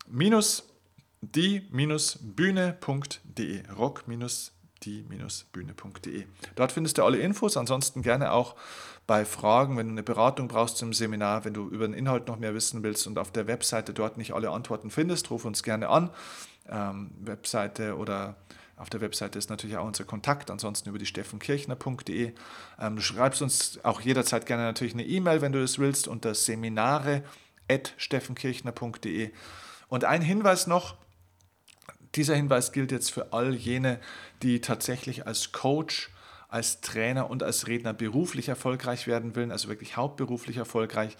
minus 0.07 0.67
die-bühne.de, 1.21 3.61
rock-die-bühne.de. 3.77 6.25
Dort 6.55 6.71
findest 6.71 6.97
du 6.97 7.03
alle 7.03 7.19
Infos, 7.19 7.57
ansonsten 7.57 8.01
gerne 8.01 8.31
auch 8.31 8.55
bei 9.05 9.23
Fragen, 9.23 9.77
wenn 9.77 9.85
du 9.85 9.91
eine 9.91 10.01
Beratung 10.01 10.47
brauchst 10.47 10.77
zum 10.77 10.93
Seminar, 10.93 11.45
wenn 11.45 11.53
du 11.53 11.69
über 11.69 11.87
den 11.87 11.93
Inhalt 11.93 12.27
noch 12.27 12.39
mehr 12.39 12.55
wissen 12.55 12.81
willst 12.81 13.05
und 13.05 13.19
auf 13.19 13.31
der 13.31 13.45
Webseite 13.45 13.93
dort 13.93 14.17
nicht 14.17 14.33
alle 14.33 14.49
Antworten 14.49 14.89
findest, 14.89 15.29
ruf 15.29 15.45
uns 15.45 15.61
gerne 15.61 15.89
an 15.89 16.09
ähm, 16.69 17.11
Webseite 17.19 17.97
oder 17.97 18.37
Auf 18.77 18.89
der 18.89 18.99
Webseite 18.99 19.39
ist 19.39 19.49
natürlich 19.49 19.77
auch 19.77 19.85
unser 19.85 20.03
Kontakt, 20.03 20.51
ansonsten 20.51 20.89
über 20.89 20.99
die 20.99 21.05
steffenkirchner.de. 21.05 22.33
Ähm, 22.79 22.95
du 22.97 23.01
schreibst 23.01 23.41
uns 23.41 23.79
auch 23.83 24.01
jederzeit 24.01 24.45
gerne 24.45 24.63
natürlich 24.63 24.93
eine 24.93 25.05
E-Mail, 25.05 25.39
wenn 25.41 25.53
du 25.53 25.61
das 25.61 25.79
willst, 25.79 26.09
unter 26.09 26.35
seminare.steffenkirchner.de. 26.35 29.31
Und 29.87 30.03
ein 30.03 30.21
Hinweis 30.21 30.67
noch, 30.67 30.97
dieser 32.15 32.35
Hinweis 32.35 32.73
gilt 32.73 32.91
jetzt 32.91 33.11
für 33.11 33.31
all 33.31 33.53
jene, 33.53 34.01
die 34.41 34.59
tatsächlich 34.59 35.25
als 35.25 35.53
Coach, 35.53 36.09
als 36.49 36.81
Trainer 36.81 37.29
und 37.29 37.43
als 37.43 37.67
Redner 37.67 37.93
beruflich 37.93 38.49
erfolgreich 38.49 39.07
werden 39.07 39.37
wollen, 39.37 39.51
also 39.51 39.69
wirklich 39.69 39.95
hauptberuflich 39.95 40.57
erfolgreich. 40.57 41.15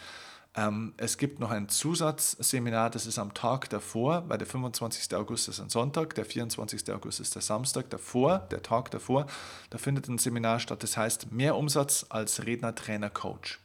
Ähm, 0.55 0.93
es 0.97 1.17
gibt 1.17 1.39
noch 1.39 1.51
ein 1.51 1.67
Zusatzseminar, 1.67 2.89
das 2.89 3.05
ist 3.05 3.19
am 3.19 3.33
Tag 3.33 3.69
davor, 3.69 4.23
weil 4.29 4.37
der 4.37 4.47
25. 4.47 5.13
August 5.15 5.49
ist 5.49 5.59
ein 5.59 5.69
Sonntag, 5.69 6.15
der 6.15 6.25
24. 6.25 6.91
August 6.93 7.19
ist 7.19 7.35
der 7.35 7.41
Samstag 7.41 7.89
davor, 7.89 8.39
der 8.51 8.63
Tag 8.63 8.89
davor. 8.91 9.25
Da 9.69 9.77
findet 9.77 10.07
ein 10.07 10.17
Seminar 10.17 10.59
statt, 10.59 10.81
das 10.81 10.95
heißt 10.95 11.31
Mehr 11.31 11.57
Umsatz 11.57 12.05
als 12.09 12.45
Redner, 12.45 12.73
Trainer, 12.73 13.09
Coach. 13.09 13.59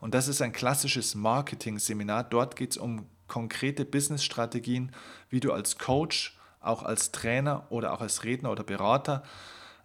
Und 0.00 0.14
das 0.14 0.26
ist 0.26 0.42
ein 0.42 0.52
klassisches 0.52 1.14
Marketing-Seminar. 1.14 2.24
Dort 2.24 2.56
geht 2.56 2.72
es 2.72 2.76
um 2.76 3.06
konkrete 3.28 3.84
Business-Strategien, 3.84 4.90
wie 5.30 5.38
du 5.38 5.52
als 5.52 5.78
Coach, 5.78 6.36
auch 6.60 6.82
als 6.82 7.12
Trainer 7.12 7.66
oder 7.70 7.92
auch 7.92 8.00
als 8.00 8.24
Redner 8.24 8.50
oder 8.50 8.64
Berater 8.64 9.22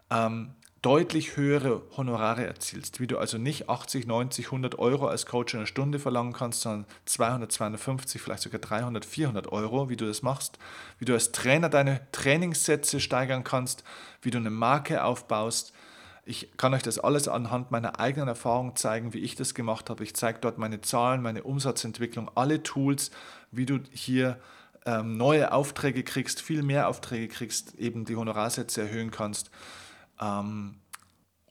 ähm, 0.09 0.53
deutlich 0.81 1.37
höhere 1.37 1.81
Honorare 1.95 2.45
erzielst, 2.45 2.99
wie 2.99 3.07
du 3.07 3.17
also 3.17 3.37
nicht 3.37 3.69
80, 3.69 4.05
90, 4.05 4.45
100 4.45 4.79
Euro 4.79 5.07
als 5.07 5.25
Coach 5.25 5.53
in 5.53 5.59
einer 5.59 5.67
Stunde 5.67 5.99
verlangen 5.99 6.33
kannst, 6.33 6.61
sondern 6.61 6.85
200, 7.05 7.51
250, 7.51 8.21
vielleicht 8.21 8.43
sogar 8.43 8.59
300, 8.59 9.03
400 9.03 9.51
Euro, 9.51 9.89
wie 9.89 9.97
du 9.97 10.05
das 10.05 10.21
machst, 10.21 10.59
wie 10.99 11.05
du 11.05 11.13
als 11.13 11.31
Trainer 11.31 11.69
deine 11.69 12.01
Trainingssätze 12.11 12.99
steigern 12.99 13.43
kannst, 13.43 13.83
wie 14.21 14.31
du 14.31 14.37
eine 14.37 14.49
Marke 14.49 15.03
aufbaust. 15.03 15.73
Ich 16.25 16.57
kann 16.57 16.73
euch 16.73 16.83
das 16.83 16.99
alles 16.99 17.27
anhand 17.27 17.71
meiner 17.71 17.99
eigenen 17.99 18.27
Erfahrung 18.27 18.75
zeigen, 18.75 19.13
wie 19.13 19.19
ich 19.19 19.35
das 19.35 19.53
gemacht 19.53 19.89
habe. 19.89 20.03
Ich 20.03 20.15
zeige 20.15 20.39
dort 20.39 20.57
meine 20.57 20.81
Zahlen, 20.81 21.21
meine 21.21 21.43
Umsatzentwicklung, 21.43 22.29
alle 22.35 22.63
Tools, 22.63 23.11
wie 23.51 23.65
du 23.65 23.79
hier 23.93 24.37
ähm, 24.85 25.17
neue 25.17 25.51
Aufträge 25.53 26.03
kriegst, 26.03 26.41
viel 26.41 26.63
mehr 26.63 26.87
Aufträge 26.87 27.27
kriegst, 27.29 27.75
eben 27.75 28.05
die 28.05 28.15
Honorarsätze 28.15 28.81
erhöhen 28.81 29.09
kannst. 29.09 29.49
Ähm, 30.19 30.75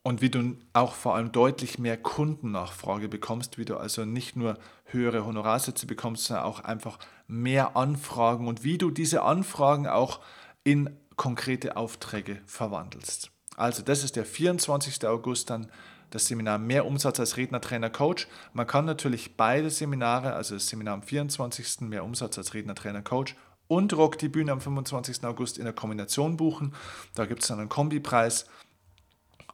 und 0.03 0.21
wie 0.21 0.29
du 0.29 0.55
auch 0.71 0.93
vor 0.93 1.15
allem 1.15 1.33
deutlich 1.33 1.79
mehr 1.79 1.97
Kundennachfrage 1.97 3.09
bekommst, 3.09 3.57
wie 3.57 3.65
du 3.65 3.75
also 3.75 4.05
nicht 4.05 4.37
nur 4.37 4.57
höhere 4.85 5.25
Honorarsätze 5.25 5.85
bekommst, 5.85 6.25
sondern 6.25 6.45
auch 6.45 6.61
einfach 6.61 6.97
mehr 7.27 7.75
Anfragen 7.75 8.47
und 8.47 8.63
wie 8.63 8.77
du 8.77 8.89
diese 8.89 9.23
Anfragen 9.23 9.85
auch 9.85 10.21
in 10.63 10.95
konkrete 11.17 11.75
Aufträge 11.75 12.39
verwandelst. 12.45 13.31
Also 13.57 13.83
das 13.83 14.05
ist 14.05 14.15
der 14.15 14.23
24. 14.23 15.05
August 15.05 15.49
dann 15.49 15.67
das 16.11 16.27
Seminar 16.27 16.57
Mehr 16.57 16.85
Umsatz 16.85 17.19
als 17.19 17.35
Redner, 17.35 17.59
Trainer, 17.59 17.89
Coach. 17.89 18.27
Man 18.53 18.65
kann 18.65 18.85
natürlich 18.85 19.35
beide 19.35 19.69
Seminare, 19.69 20.33
also 20.33 20.53
das 20.53 20.67
Seminar 20.67 20.93
am 20.93 21.03
24. 21.03 21.81
Mehr 21.81 22.05
Umsatz 22.05 22.37
als 22.37 22.53
Redner, 22.53 22.75
Trainer, 22.75 23.01
Coach 23.01 23.35
und 23.67 23.93
Rock 23.93 24.17
die 24.17 24.29
Bühne 24.29 24.51
am 24.51 24.61
25. 24.61 25.23
August 25.25 25.57
in 25.57 25.65
der 25.65 25.73
Kombination 25.73 26.37
buchen. 26.37 26.73
Da 27.15 27.25
gibt 27.25 27.41
es 27.41 27.47
dann 27.47 27.59
einen 27.59 27.69
Kombipreis 27.69 28.45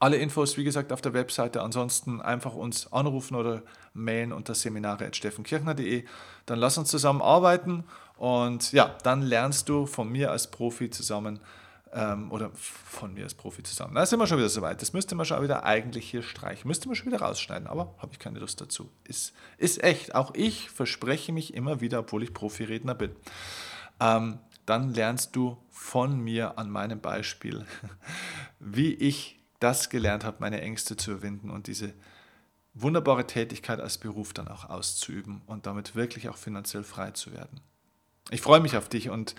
alle 0.03 0.17
Infos, 0.17 0.57
wie 0.57 0.65
gesagt, 0.65 0.91
auf 0.91 0.99
der 0.99 1.13
Webseite. 1.13 1.61
Ansonsten 1.61 2.19
einfach 2.19 2.55
uns 2.55 2.91
anrufen 2.91 3.35
oder 3.35 3.63
mailen 3.93 4.33
unter 4.33 4.53
seminare.steffenkirchner.de. 4.53 6.03
Dann 6.45 6.59
lass 6.59 6.77
uns 6.77 6.89
zusammen 6.89 7.21
arbeiten 7.21 7.85
und 8.17 8.73
ja, 8.73 8.97
dann 9.03 9.21
lernst 9.21 9.69
du 9.69 9.85
von 9.85 10.09
mir 10.09 10.29
als 10.29 10.51
Profi 10.51 10.89
zusammen 10.89 11.39
ähm, 11.93 12.33
oder 12.33 12.51
von 12.53 13.13
mir 13.13 13.23
als 13.23 13.33
Profi 13.33 13.63
zusammen. 13.63 13.95
Da 13.95 14.05
sind 14.05 14.19
wir 14.19 14.27
schon 14.27 14.39
wieder 14.39 14.49
soweit. 14.49 14.81
Das 14.81 14.91
müsste 14.91 15.15
man 15.15 15.25
schon 15.25 15.41
wieder 15.41 15.63
eigentlich 15.63 16.11
hier 16.11 16.21
streichen. 16.21 16.67
Müsste 16.67 16.89
man 16.89 16.95
schon 16.95 17.07
wieder 17.07 17.21
rausschneiden, 17.21 17.67
aber 17.67 17.95
habe 17.99 18.11
ich 18.11 18.19
keine 18.19 18.39
Lust 18.39 18.59
dazu. 18.59 18.89
Ist, 19.05 19.31
ist 19.57 19.81
echt. 19.85 20.15
Auch 20.15 20.33
ich 20.33 20.69
verspreche 20.69 21.31
mich 21.31 21.53
immer 21.53 21.79
wieder, 21.79 21.99
obwohl 21.99 22.23
ich 22.23 22.33
Profiredner 22.33 22.93
bin. 22.93 23.11
Ähm, 24.03 24.39
dann 24.65 24.93
lernst 24.93 25.35
du 25.35 25.57
von 25.69 26.19
mir 26.19 26.57
an 26.57 26.69
meinem 26.69 26.99
Beispiel, 26.99 27.65
wie 28.59 28.93
ich 28.93 29.39
das 29.59 29.89
gelernt 29.89 30.25
habe, 30.25 30.37
meine 30.39 30.61
Ängste 30.61 30.97
zu 30.97 31.11
überwinden 31.11 31.49
und 31.49 31.67
diese 31.67 31.93
wunderbare 32.73 33.27
Tätigkeit 33.27 33.79
als 33.79 33.97
Beruf 33.97 34.33
dann 34.33 34.47
auch 34.47 34.69
auszuüben 34.69 35.41
und 35.45 35.65
damit 35.65 35.95
wirklich 35.95 36.27
auch 36.29 36.37
finanziell 36.37 36.83
frei 36.83 37.11
zu 37.11 37.31
werden. 37.31 37.61
Ich 38.31 38.41
freue 38.41 38.59
mich 38.59 38.75
auf 38.77 38.89
dich 38.89 39.09
und 39.09 39.35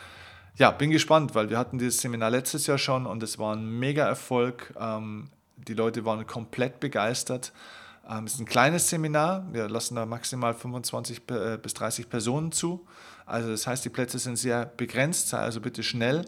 ja, 0.57 0.71
bin 0.71 0.91
gespannt, 0.91 1.35
weil 1.35 1.51
wir 1.51 1.59
hatten 1.59 1.79
dieses 1.79 2.01
Seminar 2.01 2.31
letztes 2.31 2.67
Jahr 2.67 2.79
schon 2.79 3.07
und 3.07 3.23
es 3.23 3.39
war 3.39 3.57
ein 3.57 3.79
mega 3.79 4.07
Erfolg. 4.07 4.73
Ähm, 4.79 5.31
die 5.57 5.75
Leute 5.75 6.05
waren 6.05 6.27
komplett 6.27 6.81
begeistert. 6.81 7.53
Ähm, 8.09 8.25
es 8.25 8.35
ist 8.35 8.41
ein 8.41 8.47
kleines 8.47 8.89
Seminar, 8.89 9.53
wir 9.53 9.69
lassen 9.69 9.97
da 9.97 10.07
maximal 10.07 10.55
25 10.55 11.23
äh, 11.31 11.59
bis 11.61 11.75
30 11.75 12.09
Personen 12.09 12.53
zu. 12.53 12.87
Also 13.27 13.51
das 13.51 13.67
heißt, 13.67 13.85
die 13.85 13.91
Plätze 13.91 14.19
sind 14.19 14.37
sehr 14.37 14.67
begrenzt, 14.67 15.33
also 15.35 15.61
bitte 15.61 15.83
schnell. 15.83 16.25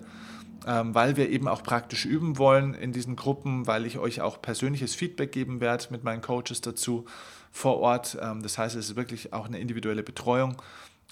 Ähm, 0.66 0.94
weil 0.94 1.16
wir 1.16 1.28
eben 1.28 1.46
auch 1.46 1.62
praktisch 1.62 2.06
üben 2.06 2.38
wollen 2.38 2.74
in 2.74 2.92
diesen 2.92 3.14
Gruppen, 3.14 3.66
weil 3.66 3.86
ich 3.86 3.98
euch 3.98 4.20
auch 4.20 4.42
persönliches 4.42 4.94
Feedback 4.94 5.30
geben 5.30 5.60
werde 5.60 5.86
mit 5.90 6.02
meinen 6.02 6.22
Coaches 6.22 6.60
dazu 6.60 7.04
vor 7.52 7.78
Ort. 7.78 8.18
Ähm, 8.20 8.42
das 8.42 8.58
heißt, 8.58 8.74
es 8.74 8.90
ist 8.90 8.96
wirklich 8.96 9.32
auch 9.32 9.46
eine 9.46 9.60
individuelle 9.60 10.02
Betreuung 10.02 10.60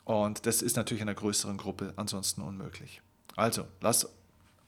und 0.04 0.46
das 0.46 0.60
ist 0.60 0.76
natürlich 0.76 1.02
in 1.02 1.08
einer 1.08 1.14
größeren 1.14 1.56
Gruppe 1.56 1.92
ansonsten 1.96 2.42
unmöglich. 2.42 3.00
Also, 3.36 3.64
lass 3.80 4.08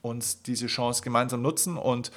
uns 0.03 0.43
diese 0.43 0.67
Chance 0.67 1.03
gemeinsam 1.03 1.43
nutzen 1.43 1.77
und 1.77 2.13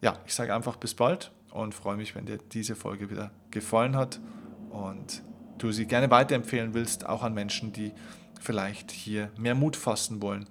ja, 0.00 0.18
ich 0.26 0.34
sage 0.34 0.54
einfach 0.54 0.76
bis 0.76 0.94
bald 0.94 1.32
und 1.50 1.74
freue 1.74 1.96
mich, 1.96 2.14
wenn 2.14 2.26
dir 2.26 2.38
diese 2.38 2.76
Folge 2.76 3.10
wieder 3.10 3.30
gefallen 3.50 3.96
hat 3.96 4.20
und 4.70 5.22
du 5.58 5.72
sie 5.72 5.86
gerne 5.86 6.10
weiterempfehlen 6.10 6.74
willst, 6.74 7.06
auch 7.06 7.22
an 7.22 7.34
Menschen, 7.34 7.72
die 7.72 7.92
vielleicht 8.40 8.90
hier 8.90 9.30
mehr 9.36 9.54
Mut 9.54 9.76
fassen 9.76 10.22
wollen, 10.22 10.48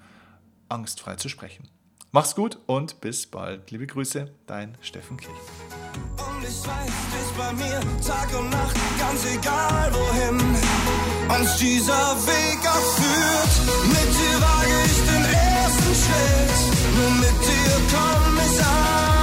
angstfrei 0.70 1.16
zu 1.16 1.30
sprechen. 1.30 1.70
Mach's 2.12 2.36
gut 2.36 2.60
und 2.66 3.02
bis 3.02 3.28
bald. 3.28 3.70
Liebe 3.72 3.86
Grüße, 3.86 4.32
dein 4.46 4.78
Steffen 4.82 5.18
Kirch. 5.18 5.32
Und 5.32 6.44
ich 6.44 6.50
weiß, 6.50 6.66
du 6.66 7.18
bist 7.18 7.38
bei 7.38 7.54
mir 7.54 7.80
Tag 8.06 8.40
und 8.40 8.50
Nacht, 8.50 8.76
ganz 8.98 9.26
egal 9.26 9.94
wohin 9.94 10.40
uns 11.40 11.58
dieser 11.58 12.16
Weg 12.26 12.60
auch. 12.66 13.00
Mit 13.88 14.10
dir 14.16 14.42
wage 14.42 14.78
ich 14.86 14.98
den 15.12 15.26
ersten 15.34 15.96
Schritt, 16.02 16.96
nur 16.96 17.12
mit 17.12 17.38
dir 17.46 17.76
komm 17.92 18.38
ich 18.38 18.66
an. 18.66 19.17